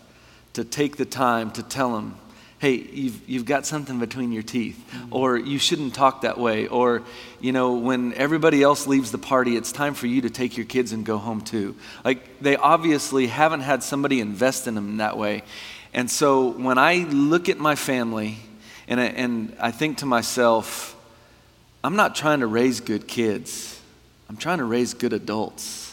[0.53, 2.16] to take the time to tell them,
[2.59, 7.03] hey, you've, you've got something between your teeth, or you shouldn't talk that way, or,
[7.40, 10.64] you know, when everybody else leaves the party, it's time for you to take your
[10.64, 11.77] kids and go home too.
[12.05, 15.43] Like, they obviously haven't had somebody invest in them in that way.
[15.93, 18.38] And so when I look at my family
[18.88, 20.97] and I, and I think to myself,
[21.83, 23.79] I'm not trying to raise good kids,
[24.31, 25.84] I'm trying to raise good adults.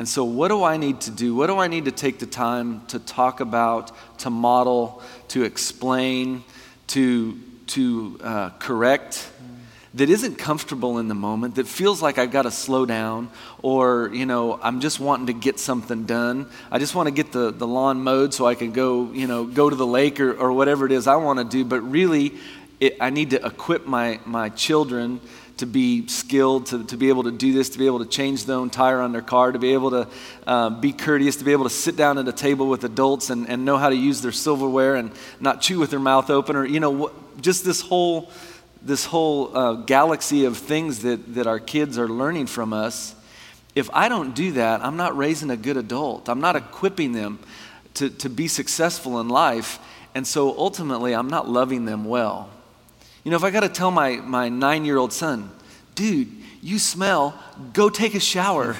[0.00, 1.34] And so, what do I need to do?
[1.34, 6.42] What do I need to take the time to talk about, to model, to explain,
[6.86, 9.30] to, to uh, correct?
[9.92, 13.28] That isn't comfortable in the moment, that feels like I've got to slow down,
[13.60, 16.48] or, you know, I'm just wanting to get something done.
[16.70, 19.44] I just want to get the, the lawn mowed so I can go, you know,
[19.44, 21.62] go to the lake or, or whatever it is I want to do.
[21.62, 22.38] But really,
[22.80, 25.20] it, I need to equip my, my children
[25.60, 28.44] to be skilled, to, to be able to do this, to be able to change
[28.44, 30.08] their own tire on their car, to be able to
[30.46, 33.48] uh, be courteous, to be able to sit down at a table with adults and,
[33.48, 36.66] and know how to use their silverware and not chew with their mouth open, or,
[36.66, 38.30] you know, just this whole,
[38.82, 43.14] this whole uh, galaxy of things that, that our kids are learning from us.
[43.74, 46.28] If I don't do that, I'm not raising a good adult.
[46.28, 47.38] I'm not equipping them
[47.94, 49.78] to, to be successful in life.
[50.14, 52.50] And so ultimately, I'm not loving them well.
[53.24, 55.50] You know, if I got to tell my, my nine year old son,
[55.94, 56.28] dude,
[56.62, 57.38] you smell,
[57.72, 58.76] go take a shower.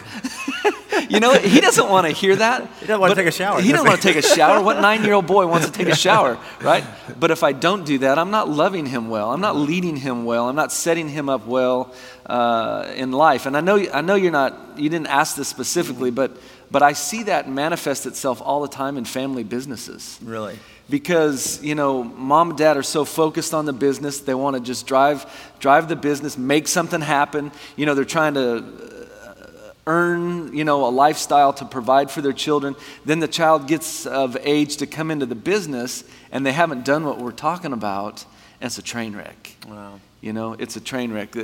[1.08, 2.68] you know, he doesn't want to hear that.
[2.80, 3.60] He doesn't want to take a shower.
[3.60, 4.62] He doesn't want to take a shower.
[4.62, 6.84] What nine year old boy wants to take a shower, right?
[7.18, 9.30] But if I don't do that, I'm not loving him well.
[9.30, 10.48] I'm not leading him well.
[10.48, 11.94] I'm not setting him up well
[12.26, 13.46] uh, in life.
[13.46, 16.36] And I know, I know you're not, you didn't ask this specifically, but,
[16.70, 20.18] but I see that manifest itself all the time in family businesses.
[20.22, 20.58] Really?
[20.90, 24.62] Because you know mom and dad are so focused on the business they want to
[24.62, 25.24] just drive
[25.60, 27.52] drive the business make something happen.
[27.76, 32.32] You know they're trying to uh, earn you know a lifestyle to provide for their
[32.32, 32.74] children.
[33.04, 37.04] Then the child gets of age to come into the business and they haven't done
[37.04, 38.24] what we're talking about
[38.60, 41.34] it's a train wreck wow you know it's a train wreck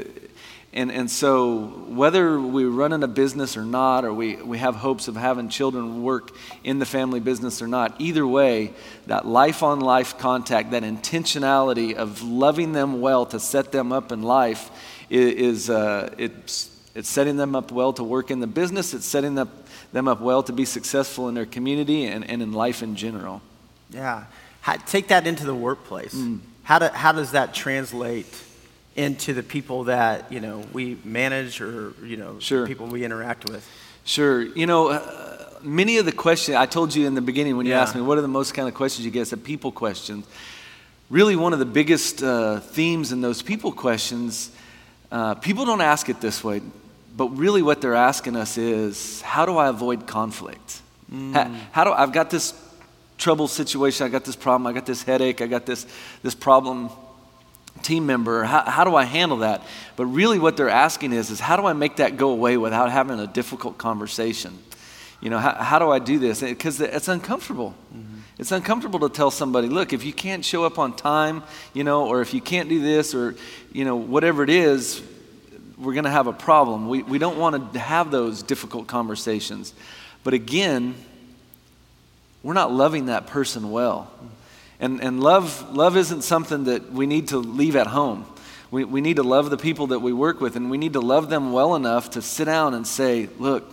[0.77, 5.09] and, and so, whether we're running a business or not, or we, we have hopes
[5.09, 6.33] of having children work
[6.65, 8.75] in the family business or not, either way,
[9.07, 14.13] that life on life contact, that intentionality of loving them well to set them up
[14.13, 14.71] in life,
[15.09, 19.35] is, uh, it's, it's setting them up well to work in the business, it's setting
[19.35, 19.49] them
[19.93, 23.41] them up well to be successful in their community and, and in life in general.
[23.89, 24.25] Yeah.
[24.87, 26.13] Take that into the workplace.
[26.13, 26.41] Mm.
[26.67, 28.27] How, do, how does that translate
[28.97, 32.67] into the people that, you know, we manage or, you know, sure.
[32.67, 33.65] people we interact with?
[34.03, 34.43] Sure.
[34.43, 37.73] You know, uh, many of the questions, I told you in the beginning when you
[37.73, 37.83] yeah.
[37.83, 39.21] asked me, what are the most kind of questions you get?
[39.21, 40.27] It's the people questions.
[41.09, 44.51] Really, one of the biggest uh, themes in those people questions,
[45.13, 46.63] uh, people don't ask it this way,
[47.17, 50.83] but really what they're asking us is, how do I avoid conflict?
[51.13, 51.33] Mm.
[51.33, 52.55] How, how do I've got this
[53.19, 54.07] trouble situation.
[54.07, 54.67] I got this problem.
[54.67, 55.41] I got this headache.
[55.41, 55.87] I got this,
[56.23, 56.91] this problem
[57.83, 58.45] team member.
[58.45, 59.63] How, how do I handle that?
[59.97, 62.91] But really, what they're asking is, is how do I make that go away without
[62.91, 64.59] having a difficult conversation?
[65.21, 66.41] You know, how, how do I do this?
[66.43, 67.75] Because it's uncomfortable.
[67.95, 68.17] Mm-hmm.
[68.39, 72.07] It's uncomfortable to tell somebody, look, if you can't show up on time, you know,
[72.07, 73.35] or if you can't do this, or,
[73.73, 75.03] you know, whatever it is,
[75.79, 76.89] we're going to have a problem.
[76.89, 79.73] We, we don't want to have those difficult conversations.
[80.23, 80.95] But again,
[82.43, 84.11] we're not loving that person well.
[84.79, 88.27] And, and love, love isn't something that we need to leave at home.
[88.71, 91.01] We, we need to love the people that we work with, and we need to
[91.01, 93.65] love them well enough to sit down and say, look,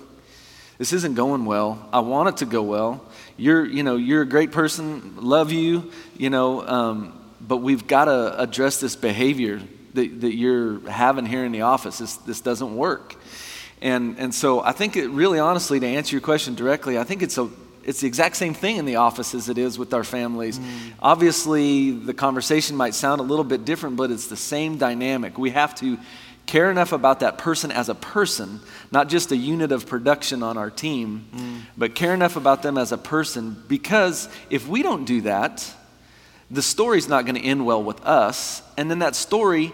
[0.77, 1.87] this isn't going well.
[1.91, 3.03] I want it to go well.
[3.37, 8.05] You're, you know, you're a great person, love you, you know, um, but we've got
[8.05, 9.61] to address this behavior
[9.93, 11.97] that, that you're having here in the office.
[11.97, 13.15] This, this doesn't work.
[13.81, 17.21] And, and so I think it really honestly, to answer your question directly, I think
[17.21, 17.49] it's a,
[17.85, 20.59] it's the exact same thing in the office as it is with our families.
[20.59, 20.65] Mm.
[20.99, 25.37] Obviously, the conversation might sound a little bit different, but it's the same dynamic.
[25.37, 25.97] We have to
[26.45, 28.59] care enough about that person as a person,
[28.91, 31.61] not just a unit of production on our team, mm.
[31.77, 35.73] but care enough about them as a person because if we don't do that,
[36.51, 39.71] the story's not going to end well with us, and then that story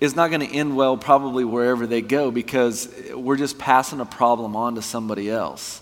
[0.00, 4.04] is not going to end well probably wherever they go because we're just passing a
[4.04, 5.80] problem on to somebody else.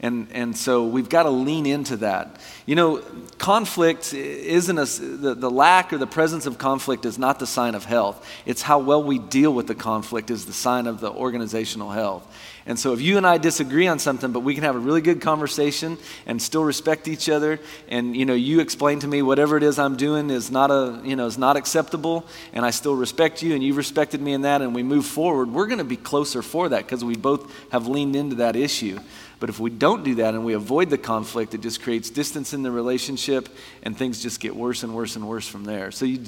[0.00, 2.40] And, and so we've got to lean into that.
[2.66, 3.02] You know,
[3.38, 7.74] conflict isn't a, the, the lack or the presence of conflict is not the sign
[7.74, 8.24] of health.
[8.46, 12.32] It's how well we deal with the conflict is the sign of the organizational health.
[12.68, 15.00] And so if you and I disagree on something, but we can have a really
[15.00, 19.56] good conversation and still respect each other, and you know, you explain to me whatever
[19.56, 22.94] it is I'm doing is not a, you know, is not acceptable, and I still
[22.94, 25.84] respect you and you've respected me in that, and we move forward, we're going to
[25.84, 29.00] be closer for that because we both have leaned into that issue.
[29.40, 32.52] But if we don't do that and we avoid the conflict, it just creates distance
[32.52, 33.48] in the relationship
[33.82, 35.90] and things just get worse and worse and worse from there.
[35.90, 36.24] So you,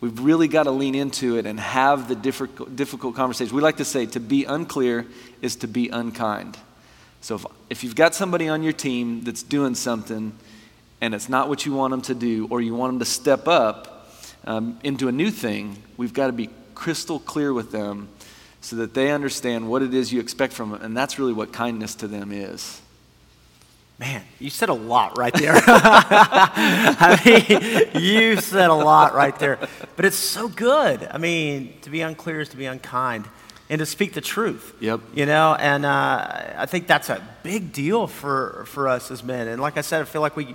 [0.00, 3.54] we've really got to lean into it and have the difficult, difficult conversation.
[3.54, 5.06] We like to say to be unclear
[5.42, 6.56] is to be unkind.
[7.20, 10.32] So if, if you've got somebody on your team that's doing something
[11.00, 13.46] and it's not what you want them to do, or you want them to step
[13.46, 14.10] up
[14.44, 18.08] um, into a new thing, we've got to be crystal clear with them
[18.60, 20.82] so that they understand what it is you expect from them.
[20.82, 22.80] And that's really what kindness to them is.
[23.98, 25.54] Man, you said a lot right there.
[25.66, 29.58] I mean, you said a lot right there.
[29.96, 31.08] But it's so good.
[31.10, 33.26] I mean, to be unclear is to be unkind
[33.68, 34.76] and to speak the truth.
[34.80, 35.00] Yep.
[35.14, 39.48] You know, and uh, I think that's a big deal for, for us as men.
[39.48, 40.54] And like I said, I feel like we,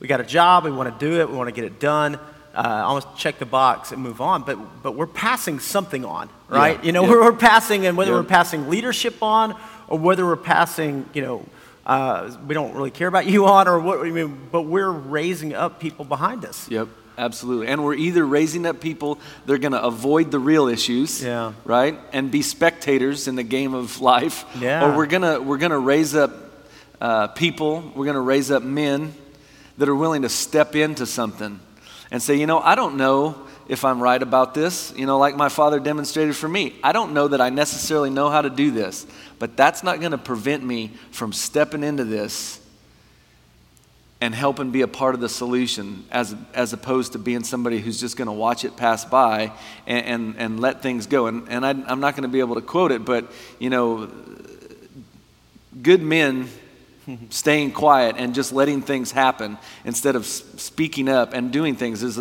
[0.00, 2.18] we got a job, we want to do it, we want to get it done
[2.54, 6.78] uh, almost check the box and move on, but, but we're passing something on, right?
[6.78, 7.10] Yeah, you know, yeah.
[7.10, 8.18] we're, we're, passing, and whether yeah.
[8.18, 9.58] we're passing leadership on
[9.88, 11.46] or whether we're passing, you know,
[11.86, 15.54] uh, we don't really care about you on or what, I mean, but we're raising
[15.54, 16.68] up people behind us.
[16.70, 16.88] Yep.
[17.18, 17.66] Absolutely.
[17.68, 21.52] And we're either raising up people they're going to avoid the real issues, yeah.
[21.64, 21.98] right?
[22.12, 24.46] And be spectators in the game of life.
[24.58, 24.86] Yeah.
[24.86, 26.32] Or we're going to we're going to raise up
[27.02, 29.12] uh, people, we're going to raise up men
[29.76, 31.60] that are willing to step into something
[32.10, 35.36] and say, you know, I don't know if I'm right about this, you know, like
[35.36, 36.74] my father demonstrated for me.
[36.82, 39.06] I don't know that I necessarily know how to do this,
[39.38, 42.60] but that's not going to prevent me from stepping into this
[44.20, 47.98] and helping be a part of the solution as, as opposed to being somebody who's
[47.98, 49.50] just going to watch it pass by
[49.84, 51.26] and, and, and let things go.
[51.26, 54.08] And, and I, I'm not going to be able to quote it, but, you know,
[55.82, 56.48] good men
[57.30, 62.16] staying quiet and just letting things happen instead of speaking up and doing things is,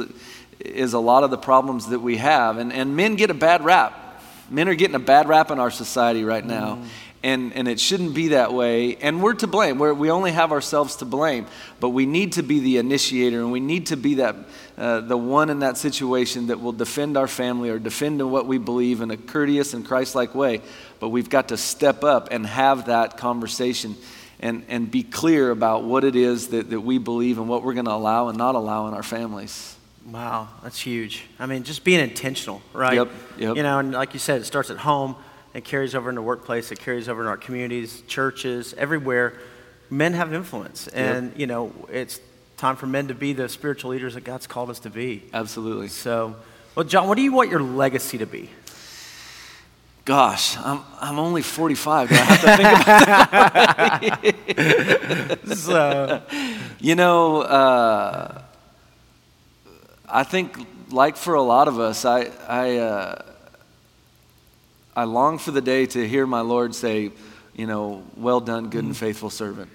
[0.65, 2.57] is a lot of the problems that we have.
[2.57, 4.21] And, and men get a bad rap.
[4.49, 6.75] Men are getting a bad rap in our society right now.
[6.75, 6.87] Mm.
[7.23, 8.95] And, and it shouldn't be that way.
[8.95, 9.77] And we're to blame.
[9.77, 11.45] We're, we only have ourselves to blame.
[11.79, 14.35] But we need to be the initiator and we need to be that,
[14.77, 18.57] uh, the one in that situation that will defend our family or defend what we
[18.57, 20.61] believe in a courteous and Christ like way.
[20.99, 23.95] But we've got to step up and have that conversation
[24.39, 27.75] and, and be clear about what it is that, that we believe and what we're
[27.75, 29.77] going to allow and not allow in our families.
[30.05, 31.25] Wow, that's huge.
[31.39, 32.95] I mean, just being intentional, right?
[32.95, 33.55] Yep, yep.
[33.55, 35.15] You know, and like you said, it starts at home.
[35.53, 39.33] it carries over in the workplace, it carries over in our communities, churches, everywhere.
[39.89, 40.87] Men have influence.
[40.87, 41.39] And, yep.
[41.39, 42.19] you know, it's
[42.57, 45.23] time for men to be the spiritual leaders that God's called us to be.
[45.33, 45.89] Absolutely.
[45.89, 46.35] So,
[46.75, 48.49] well, John, what do you want your legacy to be?
[50.03, 52.09] Gosh, I'm, I'm only 45.
[52.09, 52.69] Do I have to think
[54.25, 55.57] about that?
[55.57, 56.21] so.
[56.81, 58.40] You know, uh,
[60.11, 63.21] I think, like for a lot of us, I, I, uh,
[64.93, 67.11] I long for the day to hear my Lord say,
[67.55, 68.97] you know, well done, good and mm.
[68.97, 69.69] faithful servant.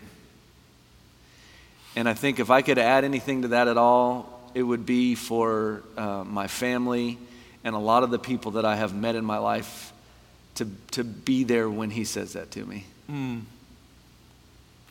[1.94, 5.14] And I think if I could add anything to that at all, it would be
[5.14, 7.18] for uh, my family
[7.64, 9.92] and a lot of the people that I have met in my life
[10.56, 12.84] to, to be there when he says that to me.
[13.10, 13.42] Mm.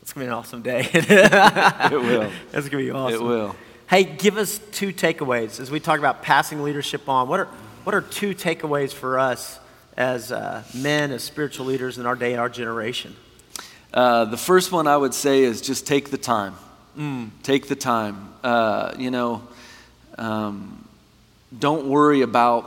[0.01, 0.89] It's going to be an awesome day.
[0.93, 2.31] it will.
[2.53, 3.21] It's going to be awesome.
[3.21, 3.55] It will.
[3.87, 7.29] Hey, give us two takeaways as we talk about passing leadership on.
[7.29, 7.45] What are,
[7.83, 9.59] what are two takeaways for us
[9.95, 13.15] as uh, men, as spiritual leaders in our day and our generation?
[13.93, 16.55] Uh, the first one I would say is just take the time.
[16.97, 17.29] Mm.
[17.43, 18.33] Take the time.
[18.43, 19.43] Uh, you know,
[20.17, 20.83] um,
[21.57, 22.63] don't worry about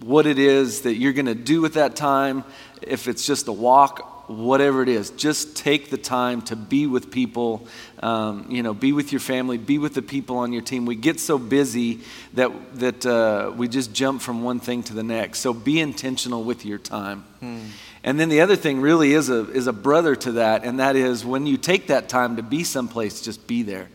[0.00, 2.42] what it is that you're going to do with that time.
[2.82, 7.12] If it's just a walk, whatever it is, just take the time to be with
[7.12, 7.68] people.
[8.04, 10.84] Um, you know, be with your family, be with the people on your team.
[10.84, 12.00] We get so busy
[12.34, 15.40] that that uh, we just jump from one thing to the next.
[15.40, 17.24] So be intentional with your time.
[17.42, 17.68] Mm.
[18.02, 20.96] And then the other thing really is a, is a brother to that, and that
[20.96, 23.88] is when you take that time to be someplace, just be there.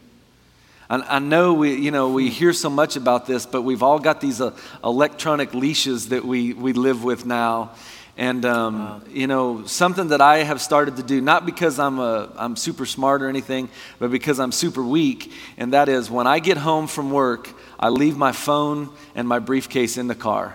[0.90, 4.00] I, I know we, you know, we hear so much about this, but we've all
[4.00, 7.72] got these uh, electronic leashes that we, we live with now.
[8.20, 9.02] And, um, wow.
[9.10, 12.86] you know, something that I have started to do, not because I'm, a, I'm super
[12.86, 16.88] smart or anything, but because I'm super weak, and that is when I get home
[16.88, 17.50] from work,
[17.80, 20.54] I leave my phone and my briefcase in the car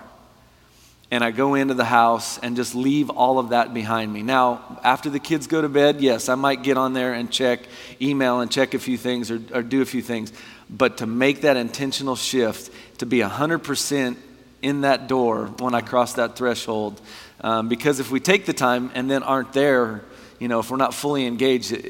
[1.10, 4.22] and I go into the house and just leave all of that behind me.
[4.22, 7.60] Now, after the kids go to bed, yes, I might get on there and check
[8.00, 10.32] email and check a few things or, or do a few things.
[10.68, 14.16] But to make that intentional shift, to be 100%
[14.60, 17.00] in that door when I cross that threshold,
[17.45, 20.03] um, because if we take the time and then aren't there,
[20.38, 21.84] you know, if we're not fully engaged, it,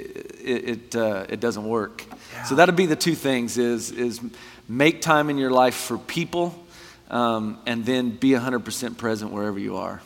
[0.44, 2.04] it, it, uh, it doesn't work.
[2.08, 2.42] Yeah.
[2.42, 4.20] So that'll be the two things is, is
[4.68, 6.60] make time in your life for people
[7.08, 10.02] um, and then be 100% present wherever you are.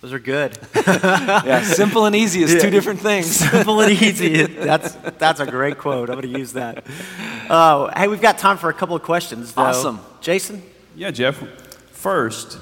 [0.00, 0.58] Those are good.
[0.86, 2.60] yeah, simple and easy is yeah.
[2.60, 3.26] two different things.
[3.50, 4.42] simple and easy.
[4.42, 6.10] That's, that's a great quote.
[6.10, 6.84] I'm going to use that.
[7.48, 9.54] Uh, hey, we've got time for a couple of questions.
[9.54, 9.62] Though.
[9.62, 10.00] Awesome.
[10.20, 10.64] Jason?
[10.96, 11.36] Yeah, Jeff.
[11.92, 12.58] First,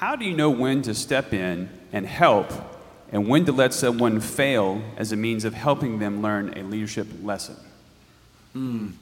[0.00, 2.50] how do you know when to step in and help
[3.12, 7.06] and when to let someone fail as a means of helping them learn a leadership
[7.22, 7.54] lesson?
[8.56, 8.92] Mm.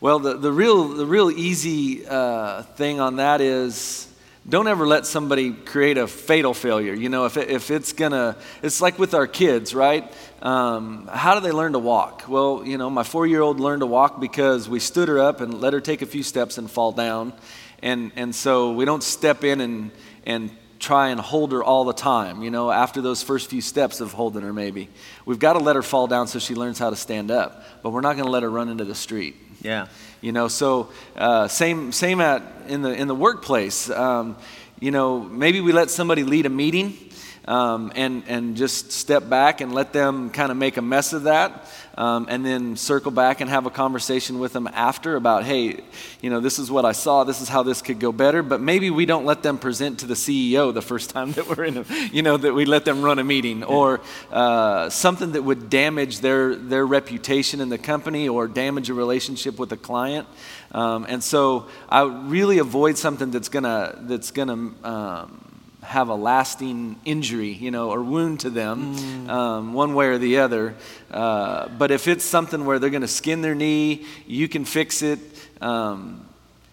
[0.00, 4.06] Well, the, the, real, the real easy uh, thing on that is
[4.46, 6.92] don't ever let somebody create a fatal failure.
[6.92, 10.12] You know, if, it, if it's gonna, it's like with our kids, right?
[10.42, 12.24] Um, how do they learn to walk?
[12.28, 15.40] Well, you know, my four year old learned to walk because we stood her up
[15.40, 17.32] and let her take a few steps and fall down.
[17.80, 19.90] And, and so we don't step in and,
[20.28, 24.00] and try and hold her all the time, you know, after those first few steps
[24.00, 24.88] of holding her, maybe.
[25.24, 27.90] We've got to let her fall down so she learns how to stand up, but
[27.90, 29.34] we're not going to let her run into the street.
[29.60, 29.88] Yeah.
[30.20, 33.90] You know, so uh, same same at in the in the workplace.
[33.90, 34.36] Um,
[34.78, 37.07] you know, maybe we let somebody lead a meeting
[37.46, 41.24] um, and, and just step back and let them kind of make a mess of
[41.24, 41.66] that.
[41.96, 45.80] Um, and then circle back and have a conversation with them after about, hey,
[46.20, 48.44] you know, this is what I saw, this is how this could go better.
[48.44, 51.64] But maybe we don't let them present to the CEO the first time that we're
[51.64, 55.42] in, a, you know, that we let them run a meeting or uh, something that
[55.42, 60.28] would damage their, their reputation in the company or damage a relationship with a client.
[60.70, 65.47] Um, and so I really avoid something that's gonna that's gonna um,
[65.88, 69.28] have a lasting injury, you know, or wound to them, mm.
[69.30, 70.74] um, one way or the other.
[71.10, 75.00] Uh, but if it's something where they're going to skin their knee, you can fix
[75.00, 75.18] it.
[75.62, 76.26] Um,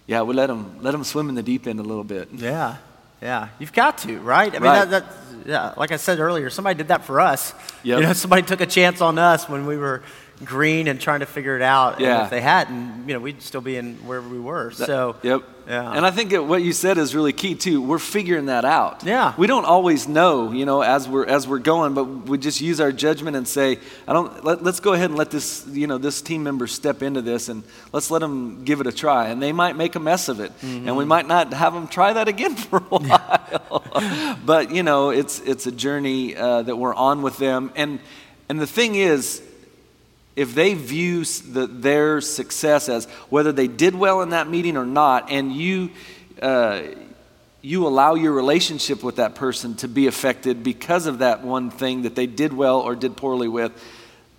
[0.05, 2.27] yeah, we let them let them swim in the deep end a little bit.
[2.33, 2.75] Yeah,
[3.21, 4.49] yeah, you've got to, right?
[4.49, 4.89] I mean, right.
[4.89, 7.53] That, that, yeah, like I said earlier, somebody did that for us.
[7.83, 7.99] Yep.
[7.99, 10.03] You know, somebody took a chance on us when we were
[10.43, 11.99] green and trying to figure it out.
[11.99, 12.15] Yeah.
[12.15, 14.69] And if they hadn't, you know, we'd still be in wherever we were.
[14.71, 15.15] That, so.
[15.23, 15.43] Yep.
[15.67, 15.93] Yeah.
[15.93, 17.81] And I think that what you said is really key too.
[17.81, 19.03] We're figuring that out.
[19.03, 19.33] Yeah.
[19.35, 22.79] We don't always know, you know, as we're as we're going, but we just use
[22.79, 24.43] our judgment and say, I don't.
[24.43, 27.49] Let, us go ahead and let this, you know, this team member step into this,
[27.49, 29.29] and let's let them give it a try.
[29.29, 30.87] And they might make a mess of it, mm-hmm.
[30.87, 34.37] and we might not have them try that again for a while.
[34.45, 37.99] but you know, it's it's a journey uh, that we're on with them, and
[38.49, 39.41] and the thing is
[40.35, 44.85] if they view the, their success as whether they did well in that meeting or
[44.85, 45.91] not, and you,
[46.41, 46.81] uh,
[47.61, 52.01] you allow your relationship with that person to be affected because of that one thing
[52.03, 53.71] that they did well or did poorly with,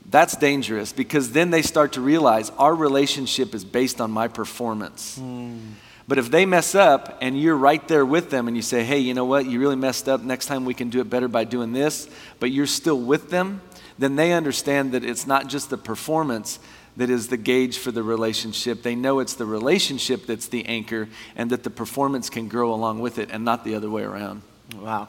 [0.08, 5.18] that's dangerous because then they start to realize our relationship is based on my performance.
[5.18, 5.72] Mm.
[6.08, 8.98] But if they mess up and you're right there with them and you say, hey,
[8.98, 11.42] you know what, you really messed up, next time we can do it better by
[11.42, 13.60] doing this, but you're still with them,
[13.98, 16.58] then they understand that it's not just the performance
[16.96, 18.82] that is the gauge for the relationship.
[18.82, 23.00] They know it's the relationship that's the anchor and that the performance can grow along
[23.00, 24.42] with it and not the other way around.
[24.74, 25.08] Wow.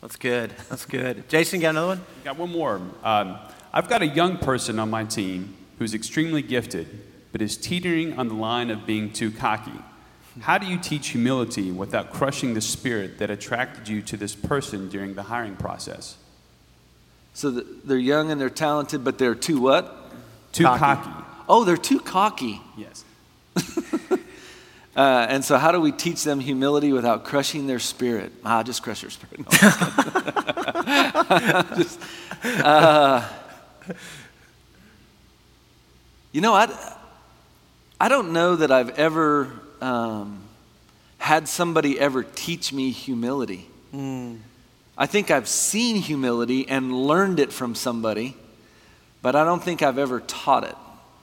[0.00, 0.50] That's good.
[0.70, 1.28] That's good.
[1.28, 2.00] Jason, got another one?
[2.24, 2.80] Got one more.
[3.04, 3.38] Um,
[3.72, 6.88] I've got a young person on my team who's extremely gifted,
[7.32, 9.78] but is teetering on the line of being too cocky.
[10.40, 14.88] How do you teach humility without crushing the spirit that attracted you to this person
[14.88, 16.16] during the hiring process?
[17.34, 19.96] So they're young and they're talented, but they're too what?
[20.52, 20.80] Too cocky.
[20.80, 21.10] cocky.
[21.48, 22.60] Oh, they're too cocky.
[22.76, 23.04] Yes.
[24.96, 28.32] uh, and so, how do we teach them humility without crushing their spirit?
[28.44, 29.40] Ah, just crush their spirit.
[29.40, 29.46] No,
[31.76, 32.00] just,
[32.44, 33.28] uh,
[36.32, 36.96] you know, I,
[38.00, 39.50] I don't know that I've ever
[39.80, 40.42] um,
[41.18, 43.66] had somebody ever teach me humility.
[43.94, 44.38] Mm.
[45.00, 48.36] I think I've seen humility and learned it from somebody,
[49.22, 50.76] but I don't think I've ever taught it,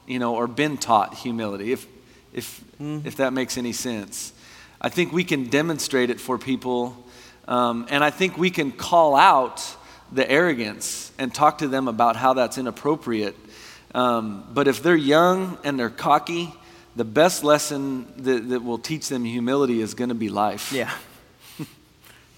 [0.07, 1.86] you know, or been taught humility, if,
[2.34, 3.05] if, mm.
[3.05, 4.34] if that makes any sense.
[4.82, 6.97] I think we can demonstrate it for people,
[7.47, 9.63] um, and I think we can call out
[10.11, 13.36] the arrogance and talk to them about how that's inappropriate.
[13.93, 16.51] Um, but if they're young and they're cocky,
[16.95, 20.71] the best lesson that, that will teach them humility is going to be life.
[20.71, 20.91] Yeah.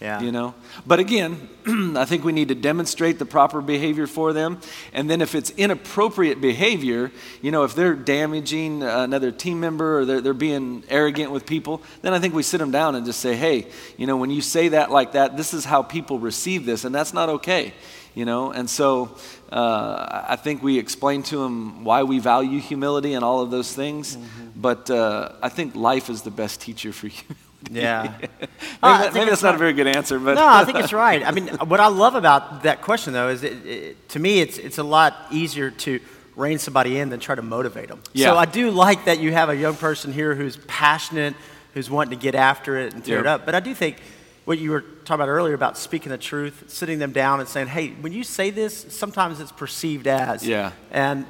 [0.02, 0.22] Yeah.
[0.22, 0.56] You know?
[0.88, 4.62] But again, I think we need to demonstrate the proper behavior for them.
[4.94, 10.06] And then if it's inappropriate behavior, you know, if they're damaging another team member or
[10.06, 13.20] they're, they're being arrogant with people, then I think we sit them down and just
[13.20, 16.66] say, hey, you know, when you say that like that, this is how people receive
[16.66, 17.74] this, and that's not okay.
[18.16, 18.52] You know?
[18.52, 19.18] And so
[19.52, 23.74] uh, I think we explain to them why we value humility and all of those
[23.74, 24.16] things.
[24.16, 24.48] Mm-hmm.
[24.56, 27.36] But uh, I think life is the best teacher for you.
[27.70, 28.16] Yeah.
[28.22, 28.52] maybe,
[28.82, 30.36] ah, that, maybe that's not a very good answer, but.
[30.36, 31.26] no, I think it's right.
[31.26, 34.58] I mean, what I love about that question, though, is it, it, to me, it's,
[34.58, 36.00] it's a lot easier to
[36.36, 38.02] rein somebody in than try to motivate them.
[38.14, 38.28] Yeah.
[38.28, 41.36] So I do like that you have a young person here who's passionate,
[41.74, 43.26] who's wanting to get after it and tear yep.
[43.26, 43.46] it up.
[43.46, 43.98] But I do think
[44.46, 47.68] what you were talking about earlier about speaking the truth, sitting them down and saying,
[47.68, 50.48] hey, when you say this, sometimes it's perceived as.
[50.48, 50.72] Yeah.
[50.92, 51.26] And,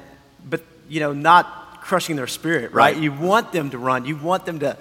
[0.48, 2.94] but, you know, not crushing their spirit, right?
[2.94, 3.02] right?
[3.02, 4.04] You want them to run.
[4.04, 4.78] You want them to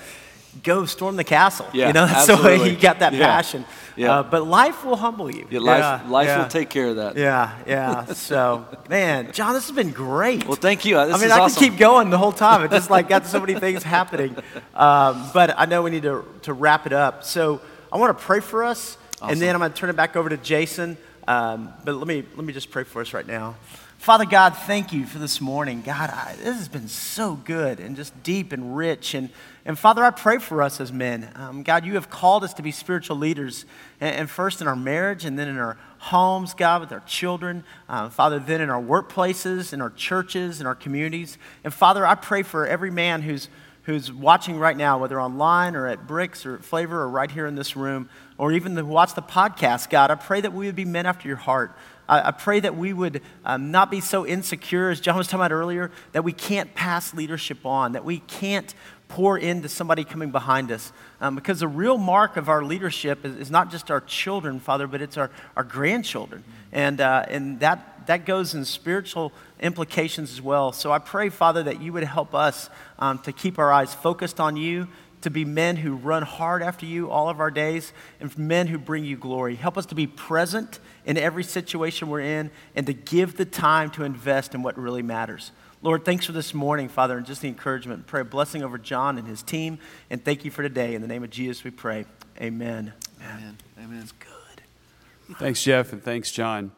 [0.63, 1.67] go storm the castle.
[1.73, 2.57] Yeah, you know, that's absolutely.
[2.57, 3.25] the way you got that yeah.
[3.25, 3.65] passion.
[3.95, 4.19] Yeah.
[4.19, 5.45] Uh, but life will humble you.
[5.51, 7.17] Yeah, life, yeah, life will take care of that.
[7.17, 8.05] Yeah, yeah.
[8.05, 10.45] So, man, John, this has been great.
[10.45, 10.95] Well, thank you.
[11.05, 11.61] This I mean, I awesome.
[11.61, 12.63] could keep going the whole time.
[12.63, 14.37] It just like got so many things happening.
[14.73, 17.25] Um, but I know we need to, to wrap it up.
[17.25, 17.59] So
[17.91, 19.33] I want to pray for us, awesome.
[19.33, 20.97] and then I'm going to turn it back over to Jason.
[21.27, 23.57] Um, but let me, let me just pray for us right now.
[23.99, 25.81] Father God, thank you for this morning.
[25.81, 29.13] God, I, this has been so good and just deep and rich.
[29.13, 29.29] And,
[29.69, 31.31] and Father, I pray for us as men.
[31.35, 33.65] Um, God, you have called us to be spiritual leaders,
[34.01, 37.63] and, and, first in our marriage, and then in our homes, God, with our children.
[37.87, 41.37] Uh, Father, then in our workplaces, in our churches, in our communities.
[41.63, 43.47] And Father, I pray for every man who's,
[43.83, 47.45] who's watching right now, whether online or at Bricks or at Flavor or right here
[47.45, 48.09] in this room,
[48.39, 51.27] or even to watch the podcast, God, I pray that we would be men after
[51.27, 51.75] your heart.
[52.07, 55.41] I, I pray that we would um, not be so insecure, as John was talking
[55.41, 58.73] about earlier, that we can't pass leadership on, that we can't
[59.09, 60.93] pour into somebody coming behind us.
[61.19, 64.87] Um, because the real mark of our leadership is, is, not just our children, Father,
[64.87, 66.43] but it's our, our grandchildren.
[66.71, 70.71] And, uh, and that, that goes in spiritual implications as well.
[70.71, 74.39] So I pray, Father, that you would help us um, to keep our eyes focused
[74.39, 74.87] on you,
[75.21, 77.91] to be men who run hard after you all of our days,
[78.21, 79.55] and men who bring you glory.
[79.55, 83.89] Help us to be present in every situation we're in and to give the time
[83.89, 85.51] to invest in what really matters.
[85.81, 88.05] Lord, thanks for this morning, Father, and just the encouragement.
[88.05, 90.93] Pray a blessing over John and his team, and thank you for today.
[90.93, 92.03] In the name of Jesus, we pray.
[92.41, 92.91] Amen.
[93.23, 93.57] Amen.
[93.81, 94.01] Amen.
[94.01, 95.37] It's good.
[95.37, 96.73] Thanks, Jeff, and thanks, John.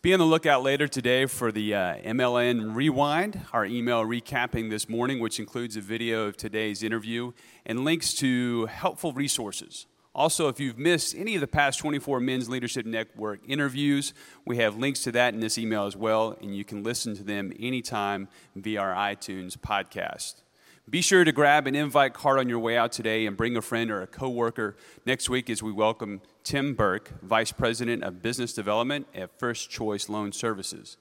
[0.00, 4.88] Be on the lookout later today for the uh, MLN Rewind, our email recapping this
[4.88, 7.32] morning, which includes a video of today's interview
[7.66, 9.86] and links to helpful resources.
[10.14, 14.12] Also, if you've missed any of the past 24 Men's Leadership Network interviews,
[14.44, 17.22] we have links to that in this email as well, and you can listen to
[17.24, 20.42] them anytime via our iTunes podcast.
[20.90, 23.62] Be sure to grab an invite card on your way out today and bring a
[23.62, 28.52] friend or a coworker next week as we welcome Tim Burke, Vice President of Business
[28.52, 30.98] Development at First Choice Loan Services.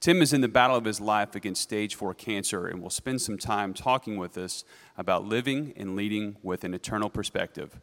[0.00, 3.22] Tim is in the battle of his life against stage 4 cancer and will spend
[3.22, 4.64] some time talking with us
[4.98, 7.80] about living and leading with an eternal perspective.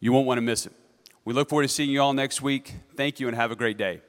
[0.00, 0.72] You won't want to miss it.
[1.24, 2.74] We look forward to seeing you all next week.
[2.96, 4.00] Thank you and have a great day.